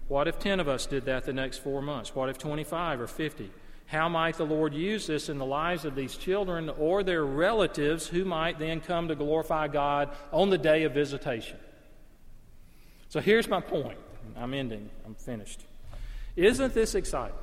What 0.08 0.26
if 0.26 0.38
10 0.38 0.60
of 0.60 0.68
us 0.68 0.86
did 0.86 1.04
that 1.04 1.24
the 1.24 1.34
next 1.34 1.58
four 1.58 1.82
months? 1.82 2.14
What 2.14 2.30
if 2.30 2.38
25 2.38 3.02
or 3.02 3.06
50? 3.06 3.50
How 3.88 4.08
might 4.08 4.36
the 4.36 4.46
Lord 4.46 4.74
use 4.74 5.06
this 5.06 5.28
in 5.28 5.38
the 5.38 5.46
lives 5.46 5.84
of 5.84 5.94
these 5.94 6.16
children 6.16 6.68
or 6.68 7.02
their 7.02 7.24
relatives 7.24 8.06
who 8.06 8.24
might 8.24 8.58
then 8.58 8.80
come 8.80 9.08
to 9.08 9.14
glorify 9.14 9.68
God 9.68 10.14
on 10.30 10.50
the 10.50 10.58
day 10.58 10.84
of 10.84 10.94
visitation? 10.94 11.58
So 13.08 13.20
here's 13.20 13.48
my 13.48 13.60
point. 13.60 13.98
I'm 14.36 14.54
ending, 14.54 14.90
I'm 15.06 15.14
finished. 15.14 15.62
Isn't 16.36 16.74
this 16.74 16.94
exciting? 16.94 17.34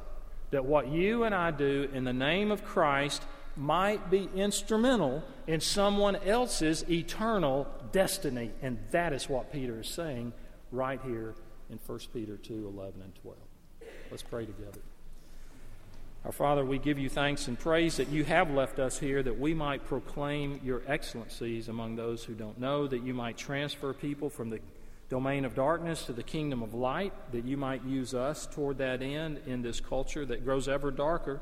that 0.51 0.65
what 0.65 0.87
you 0.87 1.23
and 1.23 1.33
I 1.33 1.51
do 1.51 1.89
in 1.93 2.03
the 2.03 2.13
name 2.13 2.51
of 2.51 2.63
Christ 2.63 3.23
might 3.57 4.09
be 4.09 4.29
instrumental 4.35 5.23
in 5.47 5.59
someone 5.59 6.15
else's 6.17 6.89
eternal 6.89 7.67
destiny. 7.91 8.51
And 8.61 8.77
that 8.91 9.13
is 9.13 9.29
what 9.29 9.51
Peter 9.51 9.79
is 9.79 9.87
saying 9.87 10.33
right 10.71 10.99
here 11.05 11.35
in 11.69 11.79
1 11.85 11.99
Peter 12.13 12.37
2 12.37 12.71
11 12.73 13.01
and 13.01 13.15
12. 13.15 13.37
Let's 14.11 14.23
pray 14.23 14.45
together. 14.45 14.79
Our 16.26 16.32
Father, 16.32 16.65
we 16.65 16.80
give 16.80 16.97
you 16.97 17.07
thanks 17.07 17.47
and 17.47 17.59
praise 17.59 17.97
that 17.97 18.09
you 18.09 18.23
have 18.23 18.49
left 18.49 18.80
us 18.80 18.97
here 18.97 19.21
that 19.21 19.39
we 19.39 19.53
might 19.53 19.86
proclaim 19.86 20.59
your 20.63 20.82
excellencies 20.88 21.69
among 21.69 21.95
those 21.95 22.23
who 22.23 22.34
don't 22.34 22.59
know, 22.59 22.88
that 22.88 23.03
you 23.03 23.13
might 23.13 23.38
transfer 23.38 23.93
people 23.93 24.32
from 24.32 24.49
the 24.49 24.59
domain 25.07 25.45
of 25.45 25.53
darkness 25.53 26.03
to 26.07 26.13
the 26.13 26.23
kingdom 26.23 26.63
of 26.63 26.73
light, 26.73 27.13
that 27.32 27.45
you 27.45 27.57
might 27.57 27.84
use 27.84 28.15
us 28.15 28.47
toward 28.47 28.80
that 28.80 29.03
end 29.03 29.39
in 29.45 29.61
this 29.61 29.80
culture 29.80 30.26
that 30.26 30.43
grows 30.43 30.67
ever 30.67 30.89
darker. 30.89 31.41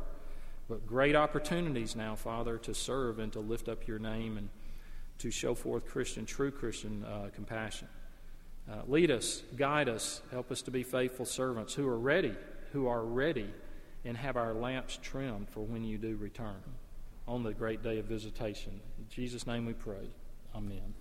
But 0.67 0.85
great 0.85 1.15
opportunities 1.15 1.95
now, 1.95 2.15
Father, 2.15 2.57
to 2.57 2.73
serve 2.73 3.19
and 3.19 3.31
to 3.31 3.39
lift 3.39 3.69
up 3.69 3.87
your 3.87 3.99
name 3.99 4.37
and 4.37 4.49
to 5.19 5.31
show 5.31 5.55
forth 5.55 5.87
Christian, 5.87 6.25
true 6.25 6.51
Christian 6.51 7.05
uh, 7.05 7.29
compassion. 7.33 7.87
Uh, 8.69 8.81
lead 8.89 9.11
us, 9.11 9.43
guide 9.55 9.87
us, 9.87 10.19
help 10.29 10.51
us 10.51 10.61
to 10.63 10.71
be 10.71 10.83
faithful 10.83 11.25
servants 11.25 11.73
who 11.73 11.87
are 11.87 11.97
ready, 11.97 12.35
who 12.73 12.87
are 12.87 13.05
ready, 13.05 13.47
and 14.05 14.17
have 14.17 14.37
our 14.37 14.53
lamps 14.53 14.99
trimmed 15.01 15.49
for 15.49 15.61
when 15.61 15.83
you 15.83 15.97
do 15.97 16.15
return 16.17 16.61
on 17.27 17.43
the 17.43 17.53
great 17.53 17.81
day 17.81 17.99
of 17.99 18.05
visitation. 18.05 18.79
In 18.97 19.07
Jesus' 19.09 19.47
name 19.47 19.65
we 19.65 19.73
pray. 19.73 20.09
Amen. 20.55 20.93